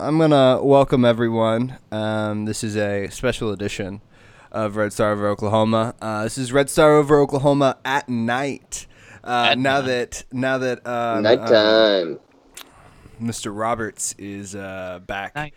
[0.00, 1.76] I'm gonna welcome everyone.
[1.92, 4.00] Um, this is a special edition
[4.50, 5.94] of Red Star over Oklahoma.
[6.00, 8.86] Uh, this is Red Star over Oklahoma at night.
[9.22, 9.86] Uh, At now night.
[9.86, 12.18] that now that um, Nighttime.
[12.18, 13.52] uh, Mr.
[13.56, 15.52] Roberts is uh, back Night.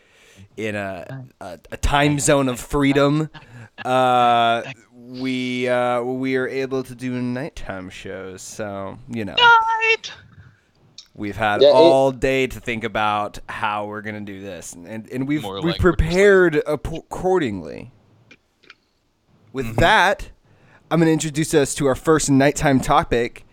[0.58, 3.30] in a, a, a time zone of freedom,
[3.86, 4.64] uh,
[4.94, 8.42] we uh, we are able to do nighttime shows.
[8.42, 9.36] So you know.
[9.36, 10.12] Night.
[11.16, 15.08] We've had Yeah, it- all day to think about how we're gonna do this, and
[15.12, 17.92] and we've we've like we're just prepared accordingly.
[19.52, 19.76] With Mm-hmm.
[19.82, 20.30] that,
[20.90, 23.46] I'm gonna introduce us to our first nighttime topic,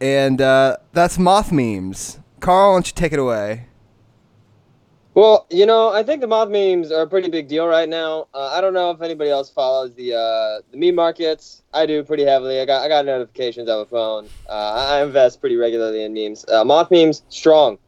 [0.00, 2.18] and uh, that's moth memes.
[2.40, 3.66] Carl, why don't you take it away?
[5.14, 8.28] Well, you know, I think the moth memes are a pretty big deal right now.
[8.32, 11.62] Uh, I don't know if anybody else follows the uh, the meme markets.
[11.74, 12.60] I do pretty heavily.
[12.60, 14.28] I got I got notifications on my phone.
[14.48, 16.44] Uh, I invest pretty regularly in memes.
[16.48, 17.78] Uh, moth memes, strong,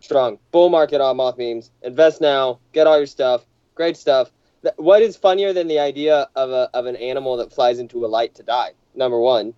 [0.00, 0.38] strong.
[0.50, 1.70] Bull market on moth memes.
[1.82, 2.58] Invest now.
[2.72, 3.46] Get all your stuff.
[3.76, 4.32] Great stuff.
[4.76, 8.08] What is funnier than the idea of a of an animal that flies into a
[8.08, 8.72] light to die?
[8.96, 9.54] Number one.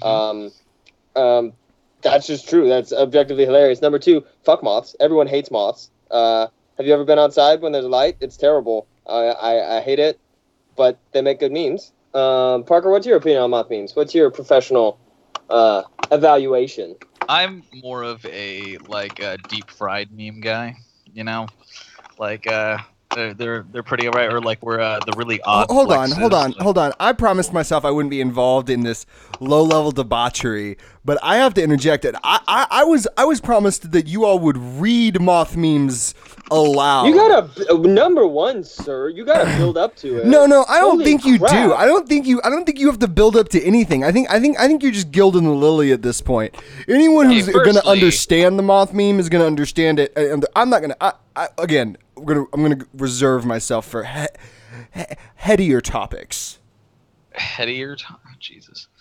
[0.00, 0.06] Mhm.
[1.16, 1.52] Um, um,
[2.02, 2.68] that's just true.
[2.68, 3.82] That's objectively hilarious.
[3.82, 4.94] Number two, fuck moths.
[5.00, 5.90] Everyone hates moths.
[6.12, 8.16] Uh, have you ever been outside when there's light?
[8.20, 8.86] It's terrible.
[9.06, 10.20] I, I, I hate it,
[10.76, 11.92] but they make good memes.
[12.14, 13.96] Um, Parker, what's your opinion on moth memes?
[13.96, 15.00] What's your professional
[15.48, 16.96] uh, evaluation?
[17.28, 20.76] I'm more of a like a deep fried meme guy.
[21.12, 21.48] You know,
[22.18, 22.78] like uh,
[23.14, 24.32] they're they're, they're pretty alright.
[24.32, 25.66] Or like we're uh, the really odd.
[25.70, 26.92] hold on, hold on, hold on.
[27.00, 29.06] I promised myself I wouldn't be involved in this
[29.40, 32.14] low level debauchery, but I have to interject it.
[32.22, 36.14] I, I, I was I was promised that you all would read moth memes
[36.50, 37.06] aloud.
[37.06, 39.08] You gotta uh, number one, sir.
[39.08, 40.26] You gotta build up to it.
[40.26, 41.50] No, no, I don't Holy think you crap.
[41.50, 41.74] do.
[41.74, 42.40] I don't think you.
[42.44, 44.04] I don't think you have to build up to anything.
[44.04, 44.30] I think.
[44.30, 44.58] I think.
[44.58, 46.54] I think you're just gilding the lily at this point.
[46.88, 50.12] Anyone Hey, who's going to understand the moth meme is going to understand it.
[50.16, 51.02] And I'm not going to.
[51.02, 52.48] I, I, again, I'm going to.
[52.52, 54.26] I'm going to reserve myself for he,
[54.94, 56.60] he, headier topics.
[57.34, 57.96] headier.
[57.96, 58.86] T- oh, Jesus.
[58.92, 58.94] I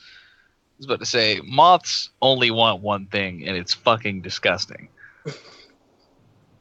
[0.78, 4.90] was about to say moths only want one thing, and it's fucking disgusting.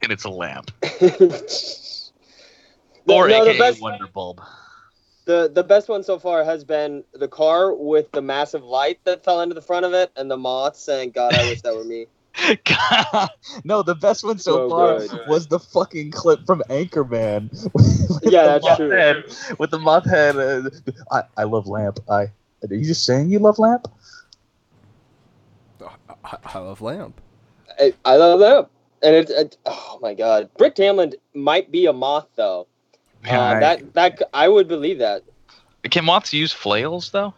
[0.03, 0.71] and it's a lamp,
[3.09, 4.43] or no, AKA the best wonder bulb.
[5.25, 9.25] the the best one so far has been the car with the massive light that
[9.25, 11.85] fell into the front of it, and the moth saying, "God, I wish that were
[11.85, 12.07] me."
[13.65, 15.21] no, the best one so So far good.
[15.29, 17.51] was the fucking clip from Anchorman.
[17.75, 18.91] With Yeah, the that's moth true.
[18.91, 19.25] head-
[19.59, 20.37] with the moth head.
[20.37, 20.71] Uh,
[21.11, 22.01] I, I love Lamp.
[22.09, 22.23] I.
[22.23, 23.89] Are you just saying you love Lamp?
[26.25, 27.21] I, I love lamp.
[27.79, 28.69] I, I love that.
[29.03, 32.67] And it's it, oh my god, Brick Tamland might be a moth though.
[33.25, 33.61] Uh, Right.
[33.61, 35.23] That that I would believe that.
[35.91, 37.33] Can moths use flails though?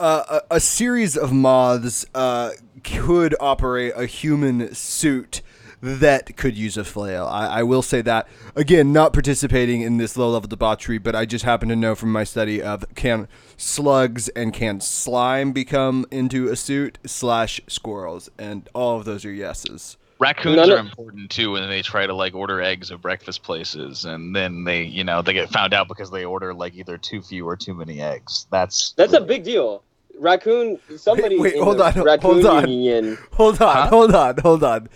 [0.00, 2.50] A, a series of moths uh,
[2.82, 5.40] could operate a human suit
[5.80, 7.26] that could use a flail.
[7.26, 11.26] I, I will say that again, not participating in this low level debauchery, but I
[11.26, 16.48] just happen to know from my study of can slugs and can slime become into
[16.48, 19.98] a suit slash squirrels, and all of those are yeses.
[20.20, 23.42] Raccoons None are of- important too when they try to like order eggs at breakfast
[23.42, 26.96] places, and then they, you know, they get found out because they order like either
[26.96, 28.46] too few or too many eggs.
[28.50, 29.82] That's That's a big deal.
[30.18, 30.78] Raccoon.
[30.96, 32.68] Somebody wait, in hold the on, hold on.
[32.70, 33.18] union.
[33.32, 33.86] Hold on, Huh?
[33.88, 34.88] hold on, hold on.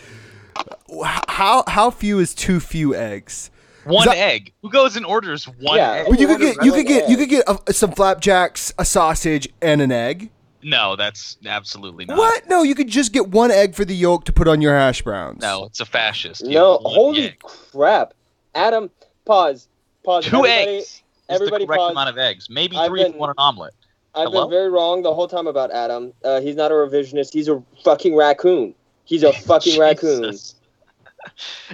[0.89, 3.50] Wh- How how few is too few eggs?
[3.85, 4.53] one that- egg.
[4.62, 5.93] Who goes and orders one Yeah.
[5.93, 6.06] egg?
[6.09, 8.85] Well, you could order get you could get you could get uh, some flapjacks, a
[8.85, 10.31] sausage, and an egg.
[10.63, 12.19] No, that's absolutely not.
[12.19, 12.49] What?
[12.49, 15.03] No, you could just get one egg for the yolk to put on your hash
[15.03, 15.41] browns.
[15.41, 16.43] No, it's a fascist.
[16.45, 17.39] You No, holy egg.
[17.41, 18.13] crap,
[18.55, 18.91] Adam.
[19.25, 19.69] Pause.
[20.05, 20.25] Pause.
[20.27, 20.85] Two Everybody- eggs.
[20.85, 21.91] Is everybody the correct pause.
[21.93, 22.49] amount of eggs.
[22.51, 23.75] Maybe I've three if been- you want an omelet.
[24.15, 24.45] I've Hello?
[24.47, 26.13] been very wrong the whole time about Adam.
[26.25, 27.33] Uh, he's not a revisionist.
[27.33, 28.75] He's a fucking raccoon.
[29.05, 30.35] He's a fucking raccoon.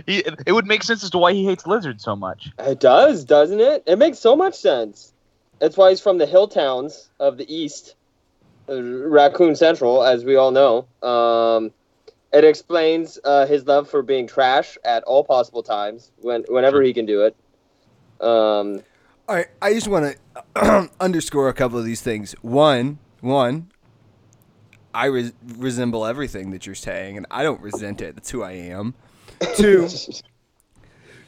[0.07, 2.51] He, it would make sense as to why he hates lizards so much.
[2.59, 3.85] It does, doesn't it?
[3.87, 5.13] It makes so much sense.
[5.61, 7.95] That's why he's from the hill towns of the east,
[8.69, 10.87] Raccoon Central, as we all know.
[11.07, 11.73] Um,
[12.33, 16.93] it explains uh, his love for being trash at all possible times, when whenever he
[16.93, 17.37] can do it.
[18.21, 18.83] Um,
[19.29, 20.17] All right, I just want
[20.57, 22.33] to underscore a couple of these things.
[22.43, 23.71] One, one,
[24.93, 28.17] I res- resemble everything that you're saying, and I don't resent it.
[28.17, 28.95] That's who I am.
[29.57, 29.89] Two,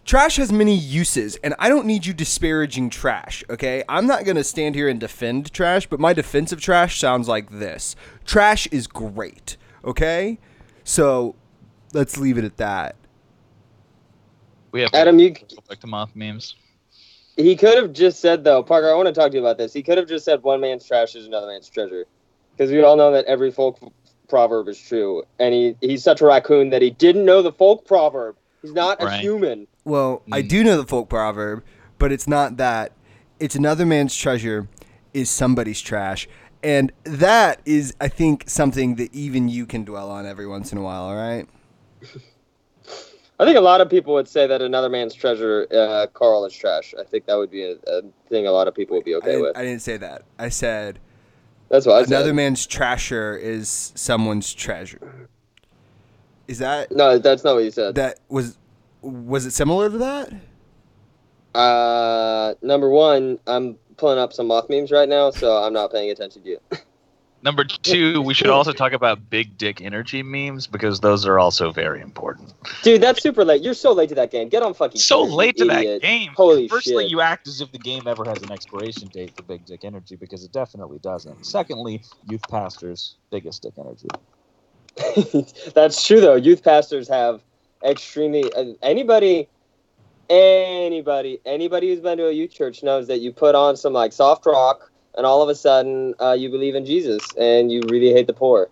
[0.07, 3.45] trash has many uses, and I don't need you disparaging trash.
[3.51, 7.29] Okay, I'm not gonna stand here and defend trash, but my defense of trash sounds
[7.29, 7.95] like this:
[8.25, 9.57] trash is great.
[9.85, 10.39] Okay,
[10.85, 11.35] so
[11.93, 12.97] let's leave it at that.
[14.73, 15.35] We have Adam, you
[15.69, 16.55] like the moth memes.
[17.37, 18.91] he could have just said though, Parker.
[18.91, 19.73] I want to talk to you about this.
[19.73, 22.07] He could have just said, "One man's trash is another man's treasure,"
[22.57, 23.79] because we all know that every folk
[24.29, 25.25] proverb is true.
[25.39, 28.37] And he he's such a raccoon that he didn't know the folk proverb.
[28.63, 29.67] He's not a human.
[29.87, 30.49] Well, I Mm.
[30.49, 31.63] do know the folk proverb,
[31.99, 32.93] but it's not that.
[33.41, 34.69] It's another man's treasure
[35.15, 36.29] is somebody's trash.
[36.63, 40.79] And that is, I think, something that even you can dwell on every once in
[40.79, 41.47] a while, all right?
[43.39, 46.55] I think a lot of people would say that another man's treasure, uh, Carl, is
[46.55, 46.95] trash.
[46.99, 49.27] I think that would be a, a thing a lot of people would be okay
[49.33, 49.57] didn't, with.
[49.57, 50.23] I didn't say that.
[50.39, 50.99] I said
[51.69, 52.35] That's what I another said.
[52.35, 55.29] man's trasher is someone's treasure.
[56.49, 57.95] Is that no, that's not what you said.
[57.97, 58.57] that was
[59.07, 60.33] was it similar to that?
[61.55, 66.11] Uh, number one, I'm pulling up some moth memes right now, so I'm not paying
[66.11, 66.61] attention to you.
[67.43, 71.71] Number two, we should also talk about big dick energy memes because those are also
[71.71, 72.53] very important.
[72.83, 73.63] Dude, that's super late.
[73.63, 74.49] You're so late to that game.
[74.49, 75.01] Get on fucking.
[75.01, 76.33] So Twitter, you late to that game.
[76.35, 77.11] Holy Firstly, shit.
[77.13, 80.17] you act as if the game ever has an expiration date for Big Dick Energy
[80.17, 81.47] because it definitely doesn't.
[81.47, 84.09] Secondly, youth pastors, biggest dick energy.
[85.75, 86.35] That's true though.
[86.35, 87.43] Youth pastors have
[87.85, 89.49] extremely uh, anybody
[90.29, 94.13] anybody anybody who's been to a youth church knows that you put on some like
[94.13, 98.13] soft rock and all of a sudden uh, you believe in Jesus and you really
[98.13, 98.69] hate the poor.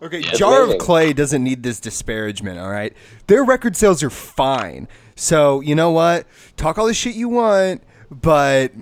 [0.00, 0.32] Okay, Yeah.
[0.32, 2.92] Jar of Clay doesn't need this disparagement, all right?
[3.28, 4.88] Their record sales are fine.
[5.14, 6.26] So, you know what?
[6.56, 8.72] Talk all the shit you want, but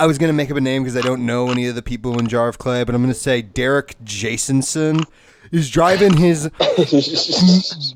[0.00, 1.82] I was going to make up a name because I don't know any of the
[1.82, 5.04] people in Jar of Clay, but I'm going to say Derek Jasonson
[5.56, 6.48] is driving his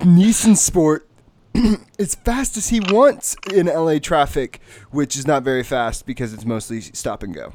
[0.02, 1.06] Nissan Sport
[1.98, 4.60] as fast as he wants in LA traffic,
[4.90, 7.52] which is not very fast because it's mostly stop and go.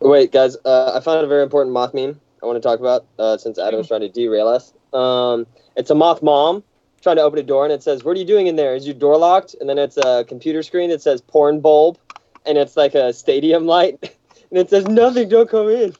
[0.00, 3.06] Wait, guys, uh, I found a very important moth meme I want to talk about
[3.18, 4.72] uh, since Adam's trying to derail us.
[4.92, 5.46] Um,
[5.76, 6.62] it's a moth mom
[7.02, 8.74] trying to open a door and it says, "What are you doing in there?
[8.74, 11.98] Is your door locked?" And then it's a computer screen that says "porn bulb,"
[12.44, 13.98] and it's like a stadium light,
[14.50, 15.94] and it says, "Nothing, don't come in."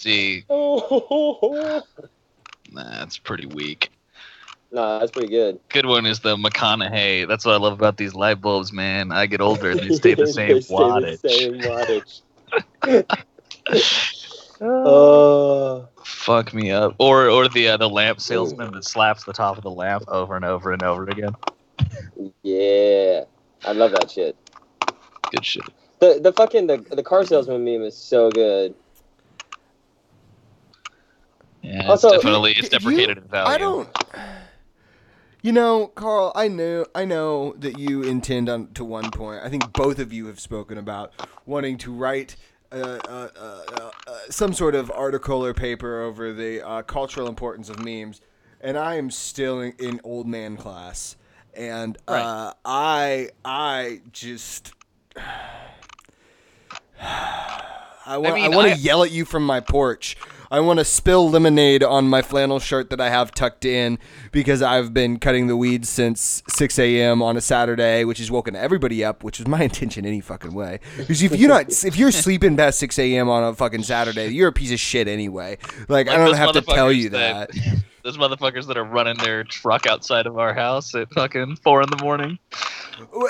[0.00, 1.82] See, Oh,
[2.72, 3.90] that's pretty weak.
[4.72, 5.60] nah, that's pretty good.
[5.68, 7.28] Good one is the McConaughey.
[7.28, 9.12] That's what I love about these light bulbs, man.
[9.12, 11.20] I get older, they stay the same They stay wattage.
[11.20, 12.22] the same wattage.
[14.62, 16.94] Oh, Fuck me up.
[16.98, 20.34] Or or the uh, the lamp salesman that slaps the top of the lamp over
[20.34, 21.36] and over and over again.
[22.42, 23.24] yeah,
[23.66, 24.34] I love that shit.
[25.30, 25.64] Good shit.
[25.98, 28.74] The the fucking the, the car salesman meme is so good.
[31.62, 33.54] Yeah, Also- it's definitely it's If you- deprecated in value.
[33.54, 33.88] I don't.
[35.42, 39.42] You know, Carl, I know, I know that you intend on to one point.
[39.42, 41.12] I think both of you have spoken about
[41.46, 42.36] wanting to write
[42.72, 42.76] uh,
[43.08, 43.90] uh, uh,
[44.28, 48.20] some sort of article or paper over the uh, cultural importance of memes,
[48.60, 51.16] and I am still in, in old man class,
[51.54, 54.72] and uh, I, I just.
[57.02, 60.16] I want, I, mean, want I- to yell at you from my porch.
[60.52, 64.00] I want to spill lemonade on my flannel shirt that I have tucked in
[64.32, 67.22] because I've been cutting the weeds since 6 a.m.
[67.22, 70.80] on a Saturday, which has woken everybody up, which was my intention any fucking way.
[70.96, 73.28] Because if you're not, if you're sleeping past 6 a.m.
[73.28, 75.56] on a fucking Saturday, you're a piece of shit anyway.
[75.88, 77.50] Like, I don't have to tell you that.
[78.02, 81.90] Those motherfuckers that are running their truck outside of our house at fucking four in
[81.90, 82.38] the morning.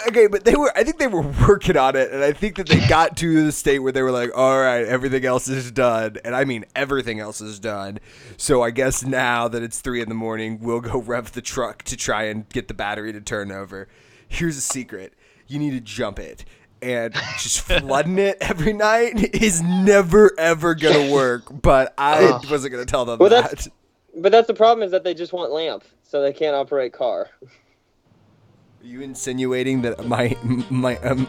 [0.09, 0.73] Okay, but they were.
[0.77, 3.53] I think they were working on it, and I think that they got to the
[3.53, 7.21] state where they were like, "All right, everything else is done," and I mean everything
[7.21, 7.99] else is done.
[8.37, 11.83] So I guess now that it's three in the morning, we'll go rev the truck
[11.85, 13.87] to try and get the battery to turn over.
[14.29, 15.15] Here's a secret:
[15.47, 16.45] you need to jump it.
[16.83, 21.43] And just flooding it every night is never ever gonna work.
[21.62, 22.50] But I Ugh.
[22.50, 23.43] wasn't gonna tell them Well, that.
[23.50, 23.69] that's-
[24.17, 27.29] But that's the problem is that they just want lamp, so they can't operate car.
[27.43, 30.37] Are you insinuating that my
[30.71, 31.26] my um,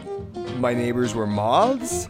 [0.58, 2.08] my neighbors were moths?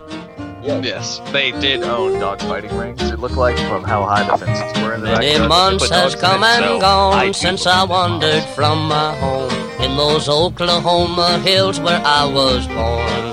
[0.62, 0.81] Yeah.
[0.81, 3.02] Yes, they did own dog fighting rings.
[3.02, 5.49] It looked like from how high the fences were in the Many backyard.
[5.49, 8.55] months They put has dogs come and so gone do since I wandered moths.
[8.55, 9.50] from my home
[9.83, 13.32] in those Oklahoma hills where I was born.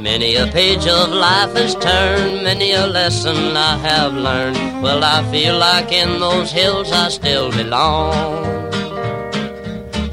[0.00, 4.82] Many a page of life has turned, many a lesson I have learned.
[4.82, 8.70] Well, I feel like in those hills I still belong.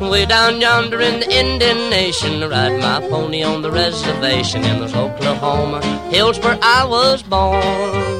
[0.01, 4.81] Way down yonder in the Indian Nation, I ride my pony on the reservation in
[4.81, 8.19] those Oklahoma hills where I was born.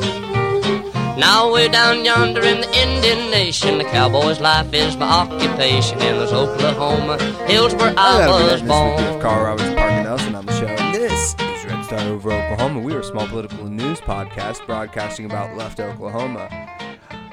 [1.20, 6.16] Now way down yonder in the Indian Nation, the cowboy's life is my occupation in
[6.16, 9.22] those Oklahoma hills where I Hello, was this week of born.
[9.22, 10.68] Carl Roberts, Parker Nelson on the show.
[10.68, 11.36] And this
[11.88, 12.80] is Red Over Oklahoma.
[12.82, 16.50] We are a small political news podcast broadcasting about left Oklahoma.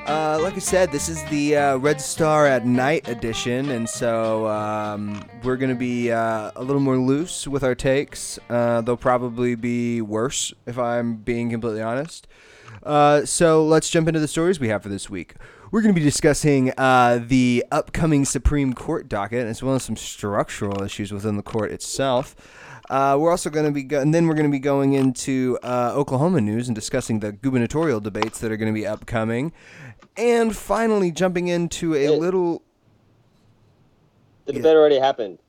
[0.06, 4.46] Uh, like I said, this is the uh, Red Star at Night edition, and so
[4.46, 8.38] um, we're going to be uh, a little more loose with our takes.
[8.48, 12.28] Uh, they'll probably be worse, if I'm being completely honest.
[12.82, 15.34] Uh, so let's jump into the stories we have for this week.
[15.70, 19.96] we're going to be discussing uh, the upcoming Supreme Court docket as well as some
[19.96, 22.36] structural issues within the court itself.
[22.94, 25.58] Uh, we're also going to be, go- and then we're going to be going into
[25.64, 29.52] uh, Oklahoma news and discussing the gubernatorial debates that are going to be upcoming,
[30.16, 32.10] and finally jumping into a Yeah.
[32.10, 32.62] little.
[34.44, 34.58] The Yeah.
[34.58, 35.40] debate already happened.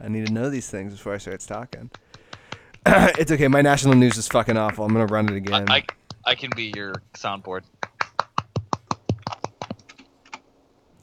[0.00, 1.90] I need to know these things before I start talking.
[2.86, 3.48] it's okay.
[3.48, 4.84] My national news is fucking awful.
[4.84, 5.64] I'm gonna run it again.
[5.68, 5.84] I, I
[6.26, 7.62] I can be your soundboard.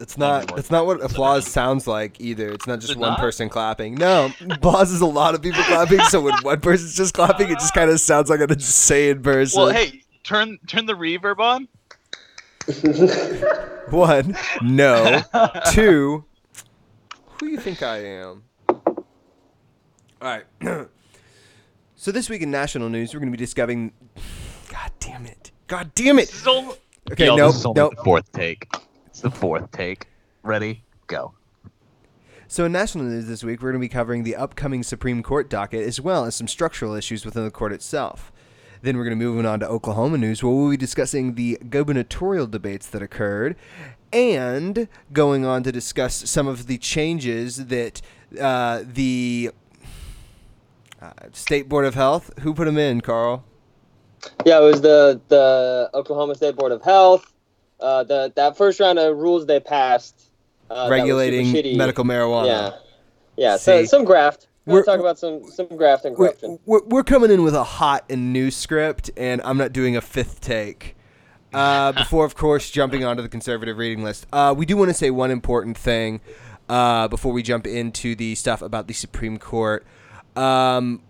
[0.01, 0.43] It's not.
[0.43, 0.60] Anymore.
[0.60, 2.50] It's not what applause sounds like either.
[2.50, 3.20] It's not just it one not?
[3.20, 3.96] person clapping.
[3.96, 6.00] No, applause is a lot of people clapping.
[6.01, 9.62] So when one person's just clapping, it just kind of sounds like an insane person.
[9.62, 11.67] Well, hey, turn turn the reverb on.
[13.91, 15.22] One, no.
[15.72, 16.25] Two,
[17.39, 18.43] who do you think I am?
[18.70, 18.86] All
[20.22, 20.46] right.
[21.96, 23.91] so this week in national news, we're going to be discovering.
[24.70, 25.51] God damn it!
[25.67, 26.27] God damn it!
[26.27, 26.75] This is only-
[27.12, 27.89] Okay, no, this is no.
[27.89, 28.67] the fourth take.
[29.21, 30.07] It's the fourth take.
[30.41, 30.81] Ready?
[31.05, 31.35] Go.
[32.47, 35.47] So in national news this week, we're going to be covering the upcoming Supreme Court
[35.47, 38.31] docket as well as some structural issues within the court itself.
[38.81, 42.47] Then we're going to move on to Oklahoma news, where we'll be discussing the gubernatorial
[42.47, 43.55] debates that occurred,
[44.11, 48.01] and going on to discuss some of the changes that
[48.39, 49.51] uh, the
[50.99, 52.31] uh, State Board of Health.
[52.39, 53.43] Who put them in, Carl?
[54.47, 57.31] Yeah, it was the the Oklahoma State Board of Health.
[57.81, 60.29] Uh, the that first round of rules they passed.
[60.69, 62.45] Uh, that was super regulating medical marijuana.
[62.47, 62.71] Yeah,
[63.38, 63.57] yeah.
[63.57, 64.47] So some graft.
[64.65, 66.59] We're- talk about some some graft and We're, corruption.
[66.65, 70.01] we're, we're coming in with a hot and new script, and I'm not doing a
[70.01, 70.95] fifth take.
[71.53, 74.93] Uh, before, of course, jumping onto the conservative reading list, uh, we do want to
[74.93, 76.21] say one important thing
[76.69, 79.85] uh, before we jump into the stuff about the Supreme Court.
[80.35, 81.01] Um,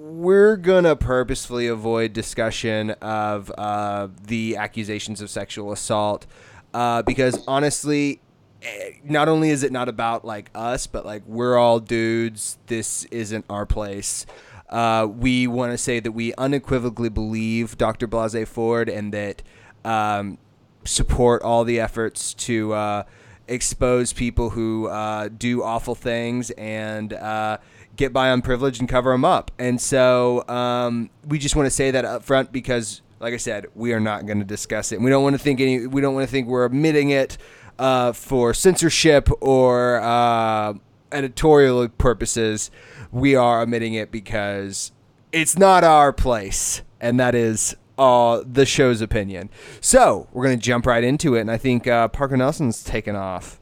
[0.00, 6.26] we're gonna purposefully avoid discussion of uh, the accusations of sexual assault
[6.72, 8.18] uh, because honestly,
[8.62, 12.56] eh, not only is it not about like us, but like we're all dudes.
[12.66, 14.24] This isn't our place.
[14.70, 18.06] Uh, we want to say that we unequivocally believe Dr.
[18.06, 19.42] Blase Ford and that
[19.84, 20.38] um,
[20.84, 23.02] support all the efforts to uh,
[23.48, 27.58] expose people who uh, do awful things and uh,
[27.96, 29.50] get by on privilege and cover them up.
[29.58, 33.66] And so um, we just want to say that up front because, like I said,
[33.74, 34.96] we are not going to discuss it.
[34.96, 35.86] And we don't want to think any.
[35.86, 37.36] We don't want to think we're omitting it
[37.78, 40.74] uh, for censorship or uh,
[41.12, 42.70] editorial purposes.
[43.10, 44.92] We are omitting it because
[45.32, 49.50] it's not our place, and that is uh, the show's opinion.
[49.80, 53.60] So we're gonna jump right into it, and I think uh, Parker Nelson's taken off.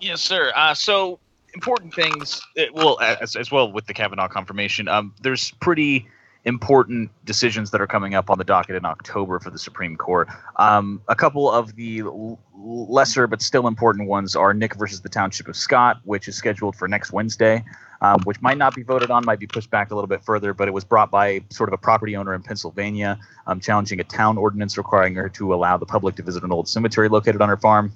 [0.00, 0.52] Yes, sir.
[0.54, 1.18] Uh, so
[1.54, 2.42] important things.
[2.58, 6.06] uh, Well, as, as well with the Kavanaugh confirmation, um, there's pretty
[6.44, 10.28] important decisions that are coming up on the docket in October for the Supreme Court.
[10.56, 15.08] Um, a couple of the l- lesser but still important ones are Knick versus the
[15.08, 17.64] Township of Scott, which is scheduled for next Wednesday.
[18.00, 20.52] Um, which might not be voted on, might be pushed back a little bit further,
[20.52, 24.04] but it was brought by sort of a property owner in Pennsylvania, um, challenging a
[24.04, 27.48] town ordinance requiring her to allow the public to visit an old cemetery located on
[27.48, 27.94] her farm.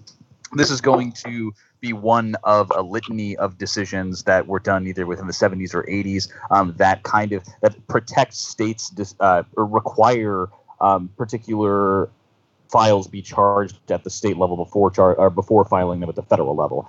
[0.54, 5.06] This is going to be one of a litany of decisions that were done either
[5.06, 10.48] within the 70s or 80s um, that kind of that protect states uh, or require
[10.80, 12.08] um, particular
[12.70, 16.22] files be charged at the state level before char- or before filing them at the
[16.22, 16.88] federal level.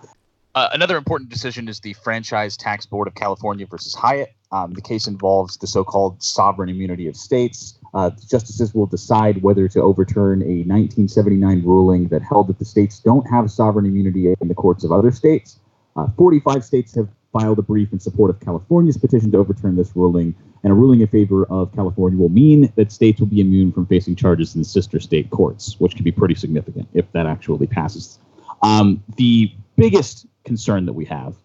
[0.55, 4.33] Uh, another important decision is the Franchise Tax Board of California versus Hyatt.
[4.51, 7.78] Um, the case involves the so-called sovereign immunity of states.
[7.93, 12.99] Uh, justices will decide whether to overturn a 1979 ruling that held that the states
[12.99, 15.59] don't have sovereign immunity in the courts of other states.
[15.95, 19.95] Uh, 45 states have filed a brief in support of California's petition to overturn this
[19.95, 23.71] ruling, and a ruling in favor of California will mean that states will be immune
[23.71, 27.67] from facing charges in sister state courts, which can be pretty significant if that actually
[27.67, 28.19] passes.
[28.61, 31.35] Um, the biggest concern that we have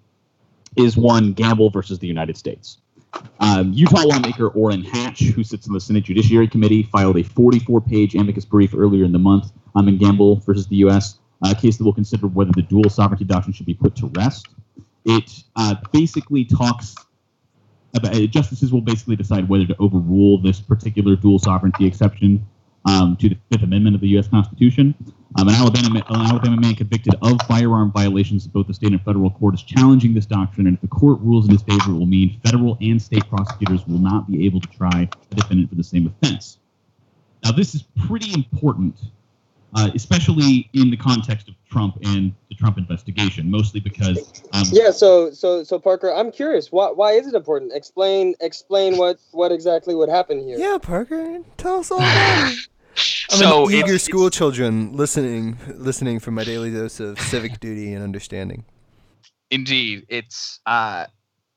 [0.77, 2.79] is one Gamble versus the United States.
[3.41, 8.15] Um, Utah lawmaker Orrin Hatch, who sits on the Senate Judiciary Committee, filed a 44-page
[8.15, 11.19] amicus brief earlier in the month um, in Gamble versus the U.S.
[11.43, 14.49] A case that will consider whether the dual sovereignty doctrine should be put to rest.
[15.05, 16.95] It uh, basically talks
[17.95, 22.45] about uh, justices will basically decide whether to overrule this particular dual sovereignty exception
[22.87, 24.29] um, to the Fifth Amendment of the U.S.
[24.29, 24.95] Constitution.
[25.37, 29.03] Um, an, Alabama, an Alabama man convicted of firearm violations in both the state and
[29.03, 31.95] federal court is challenging this doctrine, and if the court rules in his favor, it
[31.95, 35.75] will mean federal and state prosecutors will not be able to try a defendant for
[35.75, 36.59] the same offense.
[37.43, 38.97] Now, this is pretty important,
[39.75, 44.93] uh, especially in the context of Trump and the Trump investigation, mostly because um, Yeah.
[44.93, 46.71] So so so Parker, I'm curious.
[46.71, 47.73] Why why is it important?
[47.73, 50.59] Explain explain what what exactly would happen here.
[50.59, 52.69] Yeah, Parker, tell us all about it.
[53.31, 57.93] I'm so an eager school children listening, listening for my daily dose of civic duty
[57.93, 58.65] and understanding.
[59.51, 61.07] Indeed, it's uh,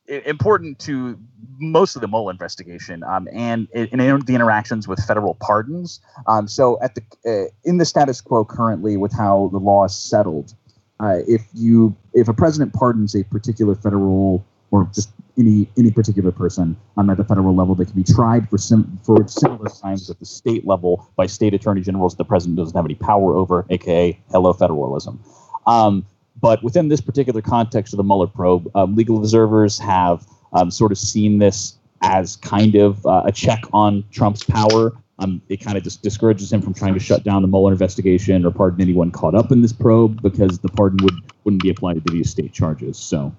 [0.08, 1.18] important to
[1.60, 6.00] most of the Mueller investigation um, and in, in the interactions with federal pardons.
[6.28, 9.96] Um, so, at the uh, in the status quo currently, with how the law is
[9.96, 10.54] settled,
[11.00, 16.32] uh, if you if a president pardons a particular federal or just any any particular
[16.32, 20.10] person um, at the federal level, they can be tried for sim- for similar crimes
[20.10, 23.66] at the state level by state attorney generals the president doesn't have any power over,
[23.70, 25.20] aka hello federalism.
[25.66, 26.06] Um,
[26.40, 30.92] but within this particular context of the Mueller probe, um, legal observers have um, sort
[30.92, 34.94] of seen this as kind of uh, a check on Trump's power.
[35.20, 38.46] Um, it kind of just discourages him from trying to shut down the Mueller investigation
[38.46, 42.06] or pardon anyone caught up in this probe because the pardon would wouldn't be applied
[42.06, 42.98] to these state charges.
[42.98, 43.36] So,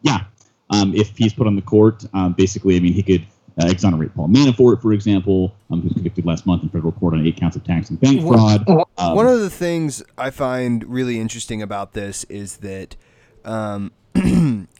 [0.00, 0.24] yeah,
[0.72, 3.24] um, if he's put on the court, um, basically, I mean, he could
[3.60, 7.26] uh, exonerate Paul Manafort, for example, um, who's convicted last month in federal court on
[7.26, 8.66] eight counts of tax and bank fraud.
[8.96, 12.96] Um, One of the things I find really interesting about this is that
[13.44, 13.92] um,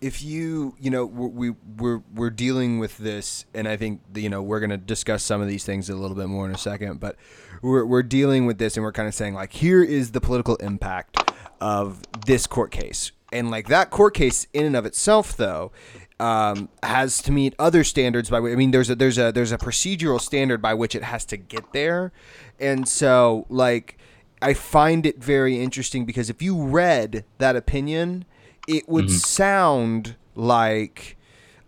[0.00, 4.28] if you, you know, we we- we're we're dealing with this, and I think you
[4.30, 6.58] know we're going to discuss some of these things a little bit more in a
[6.58, 7.16] second, but
[7.60, 10.56] we're we're dealing with this, and we're kind of saying like, here is the political
[10.56, 11.30] impact
[11.60, 15.72] of this court case, and like that court case in and of itself, though.
[16.20, 19.50] Um, has to meet other standards by which I mean there's a there's a there's
[19.50, 22.12] a procedural standard by which it has to get there,
[22.60, 23.98] and so like
[24.40, 28.24] I find it very interesting because if you read that opinion,
[28.68, 31.16] it would sound like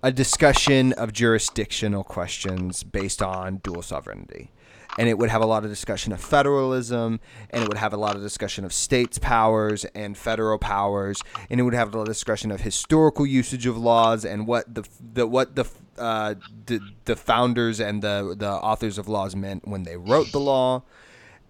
[0.02, 4.50] a discussion of jurisdictional questions based on dual sovereignty.
[4.99, 7.19] And it would have a lot of discussion of federalism,
[7.51, 11.21] and it would have a lot of discussion of states' powers and federal powers,
[11.51, 14.73] and it would have a lot of discussion of historical usage of laws and what
[14.73, 15.65] the, the what the
[15.99, 16.35] uh,
[16.67, 20.83] the, the founders and the the authors of laws meant when they wrote the law.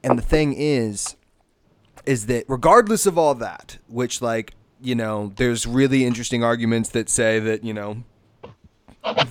[0.03, 1.17] And the thing is,
[2.07, 7.09] is that regardless of all that, which like you know, there's really interesting arguments that
[7.09, 8.05] say that you know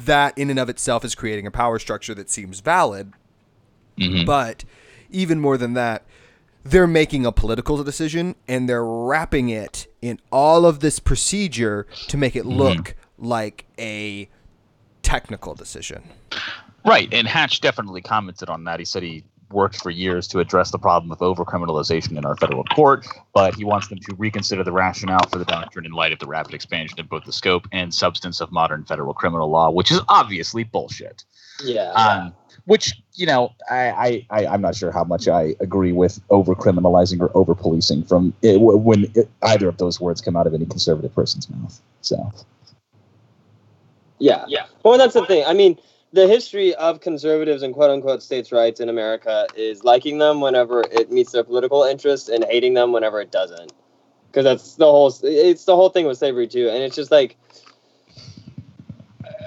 [0.06, 3.14] that in and of itself is creating a power structure that seems valid.
[4.26, 4.64] But
[5.10, 6.04] even more than that,
[6.64, 12.18] they're making a political decision and they're wrapping it in all of this procedure to
[12.18, 14.30] make it look like a
[15.02, 16.04] technical decision.
[16.86, 18.80] Right, and Hatch definitely commented on that.
[18.80, 22.64] He said he worked for years to address the problem of overcriminalization in our federal
[22.66, 26.20] court, but he wants them to reconsider the rationale for the doctrine in light of
[26.20, 29.92] the rapid expansion of both the scope and substance of modern federal criminal law, which
[29.92, 31.24] is obviously bullshit.
[31.64, 31.92] Yeah.
[31.92, 32.34] Um,
[32.65, 37.19] which you know, I, I, I'm not sure how much I agree with over criminalizing
[37.21, 40.65] or over policing from it, when it, either of those words come out of any
[40.65, 41.80] conservative person's mouth.
[42.02, 42.32] So
[44.19, 44.45] Yeah.
[44.47, 44.65] Yeah.
[44.84, 45.43] Well, that's the thing.
[45.45, 45.78] I mean,
[46.13, 50.82] the history of conservatives and quote unquote states' rights in America is liking them whenever
[50.91, 53.73] it meets their political interests and hating them whenever it doesn't.
[54.28, 55.13] Because that's the whole.
[55.21, 57.38] It's the whole thing with slavery too, and it's just like.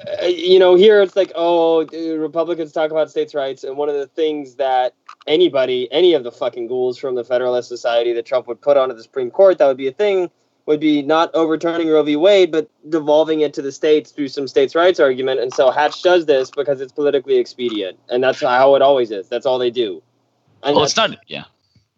[0.06, 1.84] Uh, You know, here it's like, oh,
[2.18, 4.94] Republicans talk about states' rights, and one of the things that
[5.26, 8.94] anybody, any of the fucking ghouls from the Federalist Society that Trump would put onto
[8.94, 10.30] the Supreme Court, that would be a thing,
[10.66, 12.16] would be not overturning Roe v.
[12.16, 15.40] Wade, but devolving it to the states through some states' rights argument.
[15.40, 19.28] And so Hatch does this because it's politically expedient, and that's how it always is.
[19.28, 20.02] That's all they do.
[20.62, 21.16] And well, it's not.
[21.28, 21.44] Yeah,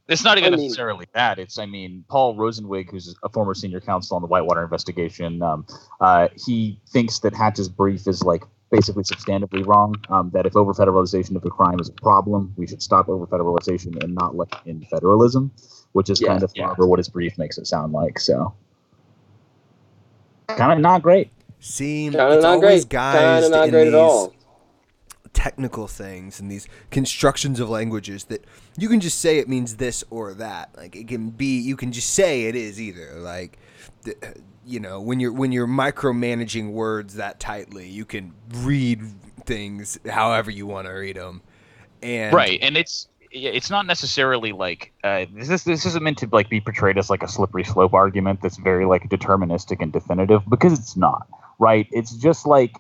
[0.09, 1.39] it's not even I mean- necessarily that.
[1.39, 5.67] It's I mean, Paul Rosenzweig, who's a former senior counsel on the Whitewater investigation, um,
[6.01, 9.95] uh, he thinks that Hatch's brief is like basically substantively wrong.
[10.11, 13.27] Um, that if over federalization of the crime is a problem, we should stop over
[13.27, 15.51] federalization and not let in federalism,
[15.93, 16.67] which is Yeah, kind of yeah.
[16.67, 18.19] however what his brief makes it sound like.
[18.19, 18.53] So,
[20.49, 21.31] kind of not great.
[21.61, 22.89] See, Kinda it's not always great.
[22.91, 24.33] guys Kinda not in great at these all.
[25.39, 28.45] Technical things and these constructions of languages that
[28.77, 30.69] you can just say it means this or that.
[30.77, 33.21] Like it can be, you can just say it is either.
[33.21, 33.57] Like,
[34.67, 39.01] you know, when you're when you're micromanaging words that tightly, you can read
[39.45, 41.41] things however you want to read them.
[42.03, 46.29] And right and it's it's not necessarily like uh, this is this isn't meant to
[46.33, 50.43] like be portrayed as like a slippery slope argument that's very like deterministic and definitive
[50.49, 52.77] because it's not right it's just like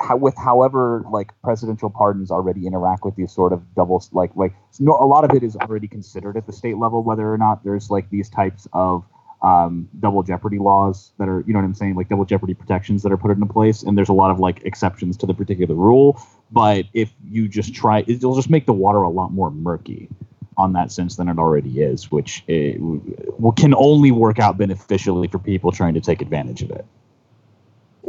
[0.00, 4.52] how, with however like presidential pardons already interact with these sort of double like like
[4.78, 7.64] no a lot of it is already considered at the state level whether or not
[7.64, 9.04] there's like these types of
[9.40, 11.94] um, double jeopardy laws that are you know what i'm saying?
[11.94, 14.62] Like double jeopardy protections that are put into place and there's a lot of like
[14.64, 18.98] exceptions to the particular rule but if you just try it'll just make the water
[18.98, 20.08] a lot more murky
[20.56, 25.28] on that sense than it already is which it, w- can only work out beneficially
[25.28, 26.84] for people trying to take advantage of it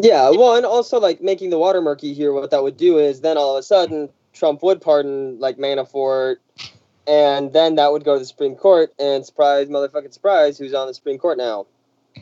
[0.02, 3.22] Yeah, well, and also like making the water murky here, what that would do is
[3.22, 6.38] then all of a sudden Trump would pardon like Manafort
[7.10, 10.86] and then that would go to the Supreme Court, and surprise, motherfucking surprise, who's on
[10.86, 11.66] the Supreme Court now?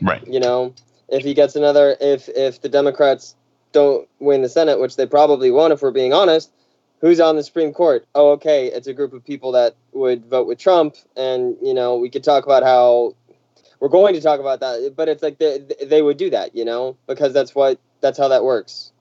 [0.00, 0.26] Right.
[0.26, 0.74] You know,
[1.10, 3.36] if he gets another, if if the Democrats
[3.72, 6.50] don't win the Senate, which they probably won't, if we're being honest,
[7.02, 8.06] who's on the Supreme Court?
[8.14, 11.96] Oh, okay, it's a group of people that would vote with Trump, and you know,
[11.96, 13.14] we could talk about how
[13.80, 16.64] we're going to talk about that, but it's like they they would do that, you
[16.64, 18.92] know, because that's what that's how that works.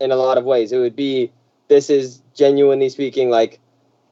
[0.00, 1.32] In a lot of ways, it would be
[1.68, 3.60] this is genuinely speaking like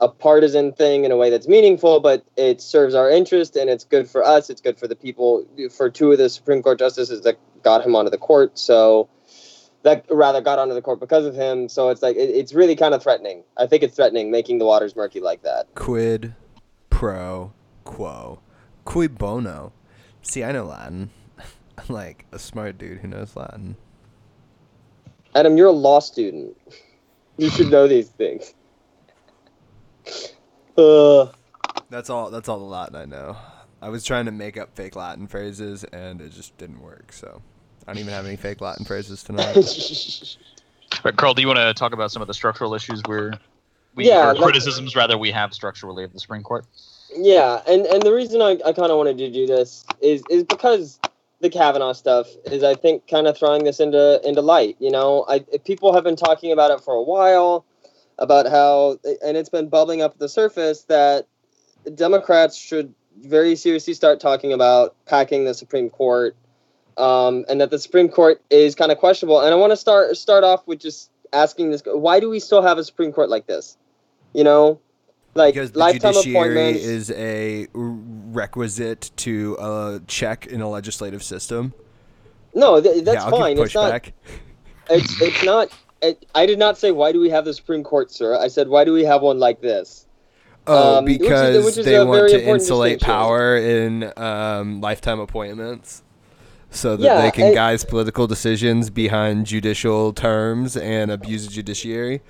[0.01, 3.85] a partisan thing in a way that's meaningful, but it serves our interest and it's
[3.85, 4.51] good for us.
[4.51, 5.47] It's good for the people.
[5.71, 9.09] For two of the Supreme Court justices that got him onto the court, so
[9.83, 11.69] that rather got onto the court because of him.
[11.69, 13.45] So it's like it, it's really kind of threatening.
[13.57, 15.75] I think it's threatening, making the waters murky like that.
[15.75, 16.35] Quid
[16.91, 17.53] pro
[17.85, 18.41] quo.
[18.85, 19.73] Cui bono.
[20.23, 21.11] See, I know Latin.
[21.79, 23.77] I'm like a smart dude who knows Latin.
[25.35, 26.57] Adam, you're a law student.
[27.37, 28.55] You should know these things.
[30.77, 31.29] Uh,
[31.89, 32.31] That's all.
[32.31, 33.37] That's all the Latin I know.
[33.81, 37.13] I was trying to make up fake Latin phrases, and it just didn't work.
[37.13, 37.41] So
[37.87, 39.57] I don't even have any fake Latin phrases tonight.
[41.03, 43.35] But Carl, do you want to talk about some of the structural issues where
[43.95, 46.65] we Yeah, or criticisms rather we have structurally of the Supreme Court?
[47.11, 50.45] Yeah, and and the reason I, I kind of wanted to do this is is
[50.45, 50.99] because
[51.41, 54.77] the Kavanaugh stuff is I think kind of throwing this into into light.
[54.79, 57.65] You know, I people have been talking about it for a while,
[58.19, 61.27] about how and it's been bubbling up at the surface that
[61.95, 66.35] Democrats should very seriously start talking about packing the Supreme Court,
[66.97, 69.41] um, and that the Supreme Court is kind of questionable.
[69.41, 72.63] And I want to start start off with just asking this: Why do we still
[72.63, 73.77] have a Supreme Court like this?
[74.33, 74.81] You know,
[75.35, 81.75] like because the lifetime judiciary is a requisite to a check in a legislative system.
[82.55, 83.59] No, th- that's yeah, fine.
[83.59, 84.11] It's not.
[84.91, 85.71] It's it's not.
[86.03, 88.37] It, I did not say why do we have the Supreme Court, sir.
[88.39, 90.07] I said why do we have one like this?
[90.67, 95.21] Oh, um, which is- because which is they want to insulate power in um, lifetime
[95.21, 96.03] appointments,
[96.69, 101.53] so that Yeah, they can and- guise political decisions behind judicial terms and abuse the
[101.53, 102.21] judiciary.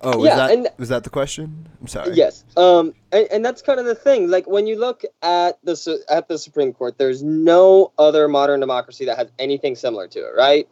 [0.00, 1.68] Oh, was Yeah, that and- was that the question?
[1.80, 2.14] I'm sorry.
[2.14, 2.44] Yes.
[2.56, 4.28] Um, and, and that's kind of the thing.
[4.30, 9.06] Like when you look at the at the Supreme Court, there's no other modern democracy
[9.06, 10.68] that has anything similar to it, right?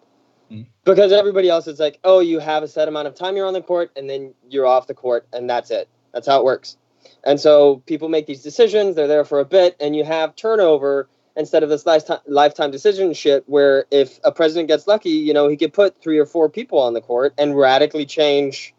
[0.51, 0.67] Mm.
[0.85, 3.53] Because everybody else is like, oh, you have a set amount of time you're on
[3.55, 5.89] the court, and then you're off the court, and that's it.
[6.12, 6.77] That's how it works.
[7.25, 8.95] And so people make these decisions.
[8.95, 13.12] They're there for a bit, and you have turnover instead of this lifetime lifetime decision
[13.12, 13.43] shit.
[13.49, 16.79] Where if a president gets lucky, you know, he could put three or four people
[16.79, 18.73] on the court and radically change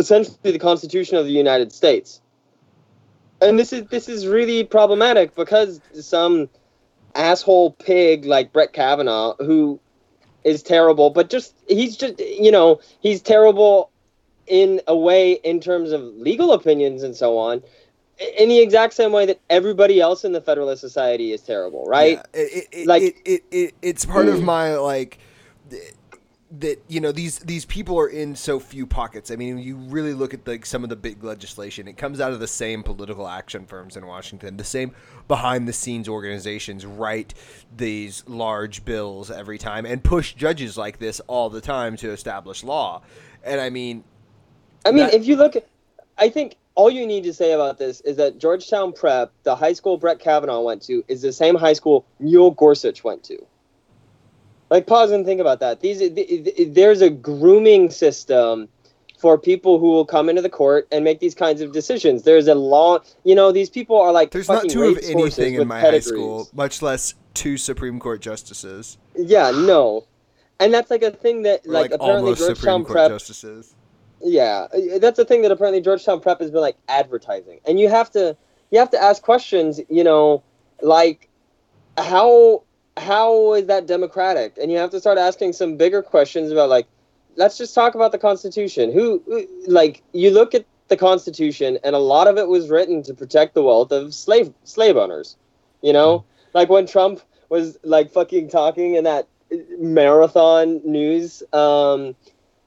[0.00, 2.20] essentially the Constitution of the United States.
[3.40, 6.48] And this is this is really problematic because some
[7.14, 9.80] asshole pig like Brett Kavanaugh, who
[10.44, 13.90] is terrible, but just he's just you know he's terrible
[14.46, 17.62] in a way in terms of legal opinions and so on,
[18.38, 22.18] in the exact same way that everybody else in the Federalist Society is terrible, right?
[22.34, 24.44] Yeah, it, it, Like- it, it, it, it's part of hmm.
[24.44, 25.18] my like
[26.58, 29.30] that you know these these people are in so few pockets.
[29.30, 31.86] I mean, you really look at like some of the big legislation.
[31.86, 34.92] It comes out of the same political action firms in Washington, the same
[35.28, 37.34] behind the scenes organizations write
[37.76, 42.64] these large bills every time and push judges like this all the time to establish
[42.64, 43.02] law.
[43.44, 44.02] And I mean,
[44.84, 45.68] I mean, That- if you look, at,
[46.18, 49.72] I think all you need to say about this is that Georgetown Prep, the high
[49.72, 53.38] school Brett Kavanaugh went to, is the same high school Neil Gorsuch went to.
[54.70, 55.80] Like, pause and think about that.
[55.80, 58.68] These, th- th- there's a grooming system
[59.20, 62.22] for people who will come into the court and make these kinds of decisions.
[62.22, 65.68] There's a long, you know, these people are like there's not two of anything in
[65.68, 66.06] my pedigrees.
[66.06, 68.96] high school, much less two Supreme Court justices.
[69.14, 70.06] Yeah, no,
[70.58, 73.74] and that's like a thing that like, like, apparently Georgetown Prep justices.
[74.22, 77.90] Yeah, uh, that's the thing that apparently Georgetown Prep has been like advertising, and you
[77.90, 78.34] have to
[78.70, 79.80] you have to ask questions.
[79.90, 80.42] You know,
[80.80, 81.28] like
[81.98, 82.62] how
[82.96, 84.56] how is that democratic?
[84.58, 86.86] And you have to start asking some bigger questions about like,
[87.36, 88.92] let's just talk about the Constitution.
[88.92, 93.02] Who who- like you look at the Constitution, and a lot of it was written
[93.04, 95.36] to protect the wealth of slave slave owners.
[95.82, 99.26] You know, like when Trump was like fucking talking in that
[99.78, 101.42] marathon news.
[101.52, 102.14] Um,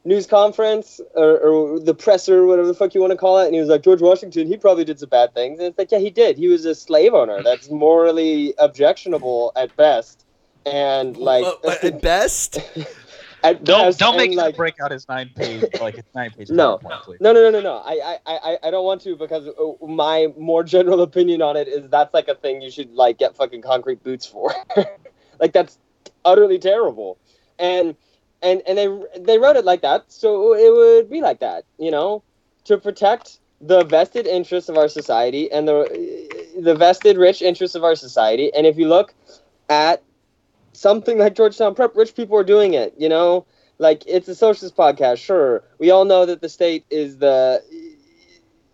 [0.05, 3.53] news conference or, or the presser, whatever the fuck you want to call it, and
[3.53, 5.59] he was like, George Washington, he probably did some bad things.
[5.59, 6.37] And it's like, yeah, he did.
[6.37, 7.41] He was a slave owner.
[7.41, 10.25] That's morally objectionable at best.
[10.65, 12.57] And like, Uh, at best,
[13.43, 16.05] at Don't best, don't make and, him like, break out his nine page like his
[16.15, 16.49] nine page.
[16.49, 16.79] No.
[16.79, 17.77] PowerPoint, no, no, no, no, no.
[17.85, 21.67] I, I, I, I don't want to because uh, my more general opinion on it
[21.67, 24.53] is that's like a thing you should like get fucking concrete boots for.
[25.39, 25.77] like that's
[26.23, 27.17] utterly terrible.
[27.59, 27.95] And
[28.43, 28.87] and and they
[29.19, 32.23] they wrote it like that, so it would be like that, you know,
[32.65, 37.83] to protect the vested interests of our society and the the vested rich interests of
[37.83, 38.53] our society.
[38.53, 39.13] And if you look
[39.69, 40.03] at
[40.73, 42.93] something like Georgetown Prep, rich people are doing it.
[42.97, 43.45] You know,
[43.79, 45.17] like it's a socialist podcast.
[45.17, 47.63] Sure, we all know that the state is the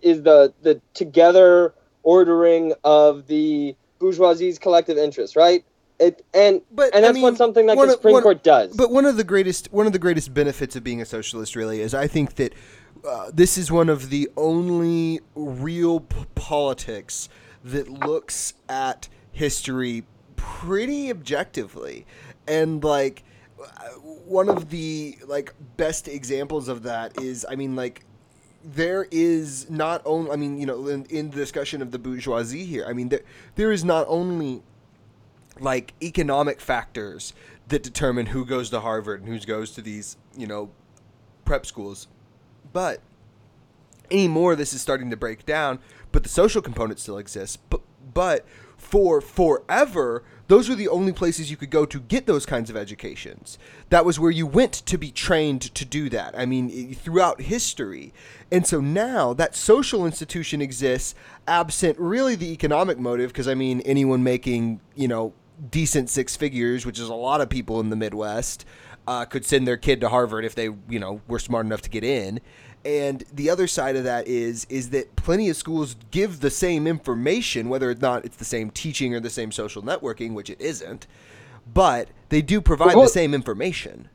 [0.02, 5.64] is the the together ordering of the bourgeoisie's collective interests, right?
[6.00, 8.76] It and But, and I that's mean, what something like the Supreme Court does.
[8.76, 11.82] But one of the greatest one of the greatest benefits of being a socialist really
[11.82, 12.54] is I think that
[13.08, 17.30] uh, this is one of the only real p- politics
[17.64, 20.04] that looks at history
[20.36, 22.06] pretty objectively
[22.48, 23.24] and like
[23.62, 23.90] uh,
[24.26, 28.04] one of the like best examples of that is I mean like
[28.64, 32.66] there is not only I mean you know in, in the discussion of the bourgeoisie
[32.66, 33.22] here I mean there
[33.56, 34.64] there is not only
[35.62, 37.34] like economic factors
[37.68, 40.72] that determine who goes to Harvard and who goes to these, you know,
[41.46, 42.08] prep schools.
[42.74, 43.02] But
[44.12, 45.80] anymore this is starting to break down,
[46.12, 47.58] but the social component still exists.
[47.58, 47.82] But
[48.14, 48.46] but
[48.78, 52.78] for forever, those were the only places you could go to get those kinds of
[52.78, 53.60] educations.
[53.90, 56.38] That was where you went to be trained to do that.
[56.38, 58.14] I mean, throughout history.
[58.52, 61.14] And so now that social institution exists
[61.48, 65.34] absent really the economic motive because I mean anyone making, you know,
[65.72, 68.66] decent six figures, which is a lot of people in the Midwest,
[69.08, 71.90] uh, could send their kid to Harvard if they, you know, were smart enough to
[71.90, 72.40] get in.
[72.86, 76.88] And the other side of that is is that plenty of schools give the same
[76.88, 80.62] information, whether or not it's the same teaching or the same social networking, which it
[80.62, 81.06] isn't,
[81.74, 84.08] but they do provide the same information.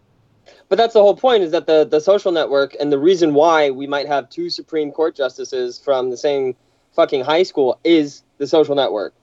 [0.69, 3.71] But that's the whole point is that the, the social network and the reason why
[3.71, 6.57] we might have two Supreme Court justices from the same
[6.93, 9.15] fucking high school is the social network.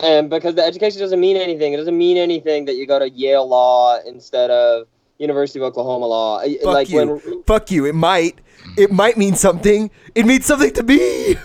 [0.00, 3.10] And because the education doesn't mean anything, it doesn't mean anything that you go to
[3.10, 4.86] Yale Law instead of
[5.18, 6.40] University of Oklahoma Law.
[6.40, 6.96] Fuck like you.
[7.20, 7.84] when Fuck you.
[7.84, 8.38] It might.
[8.76, 9.90] It might mean something.
[10.14, 11.36] It means something to me.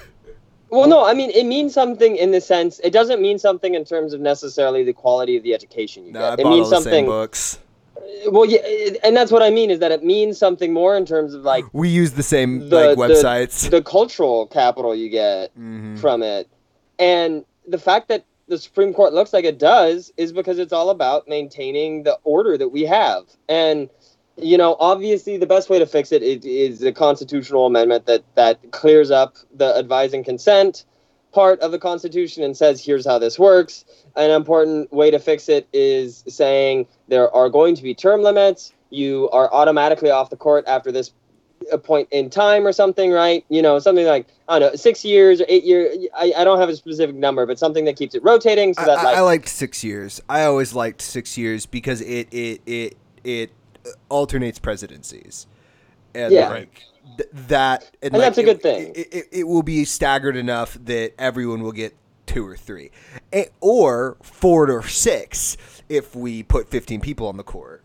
[0.70, 3.86] Well, no, I mean it means something in the sense it doesn't mean something in
[3.86, 6.40] terms of necessarily the quality of the education you Nah, get.
[6.40, 7.06] It means all the same something.
[7.06, 7.60] books.
[8.28, 8.58] Well, yeah,
[9.04, 11.64] and that's what I mean is that it means something more in terms of like
[11.74, 13.66] We use the same the like websites.
[13.66, 16.00] the, the cultural capital you get Mhm.
[16.00, 16.48] from it,
[16.98, 20.90] and the fact that the Supreme Court looks like it does is because it's all
[20.90, 23.24] about maintaining the order that we have.
[23.48, 23.90] And
[24.36, 28.72] you know, obviously, the best way to fix it is, a constitutional amendment that that
[28.72, 30.86] clears up the advise and consent
[31.32, 35.50] part of the Constitution and says, "Here's how this works." An important way to fix
[35.50, 38.74] it is saying there are going to be term limits.
[38.90, 41.12] You are automatically off the court after this
[41.72, 43.46] a point in time or something, right?
[43.50, 45.98] You know, something like I don't know, six years or eight years.
[46.16, 48.86] I, I don't have a specific number, but something that keeps it rotating so I,
[48.86, 50.22] that I- like I liked six years.
[50.30, 53.52] I always liked six years because it it it it
[54.10, 55.48] alternates presidencies,
[56.16, 56.50] and Yeah.
[56.50, 56.84] like
[57.18, 58.94] th- that, and, And that's a it- good thing.
[58.96, 61.94] It, it, it will be staggered enough that everyone will get
[62.26, 62.90] two or three,
[63.60, 65.58] or four or six
[65.90, 67.83] if we put fifteen people on the court.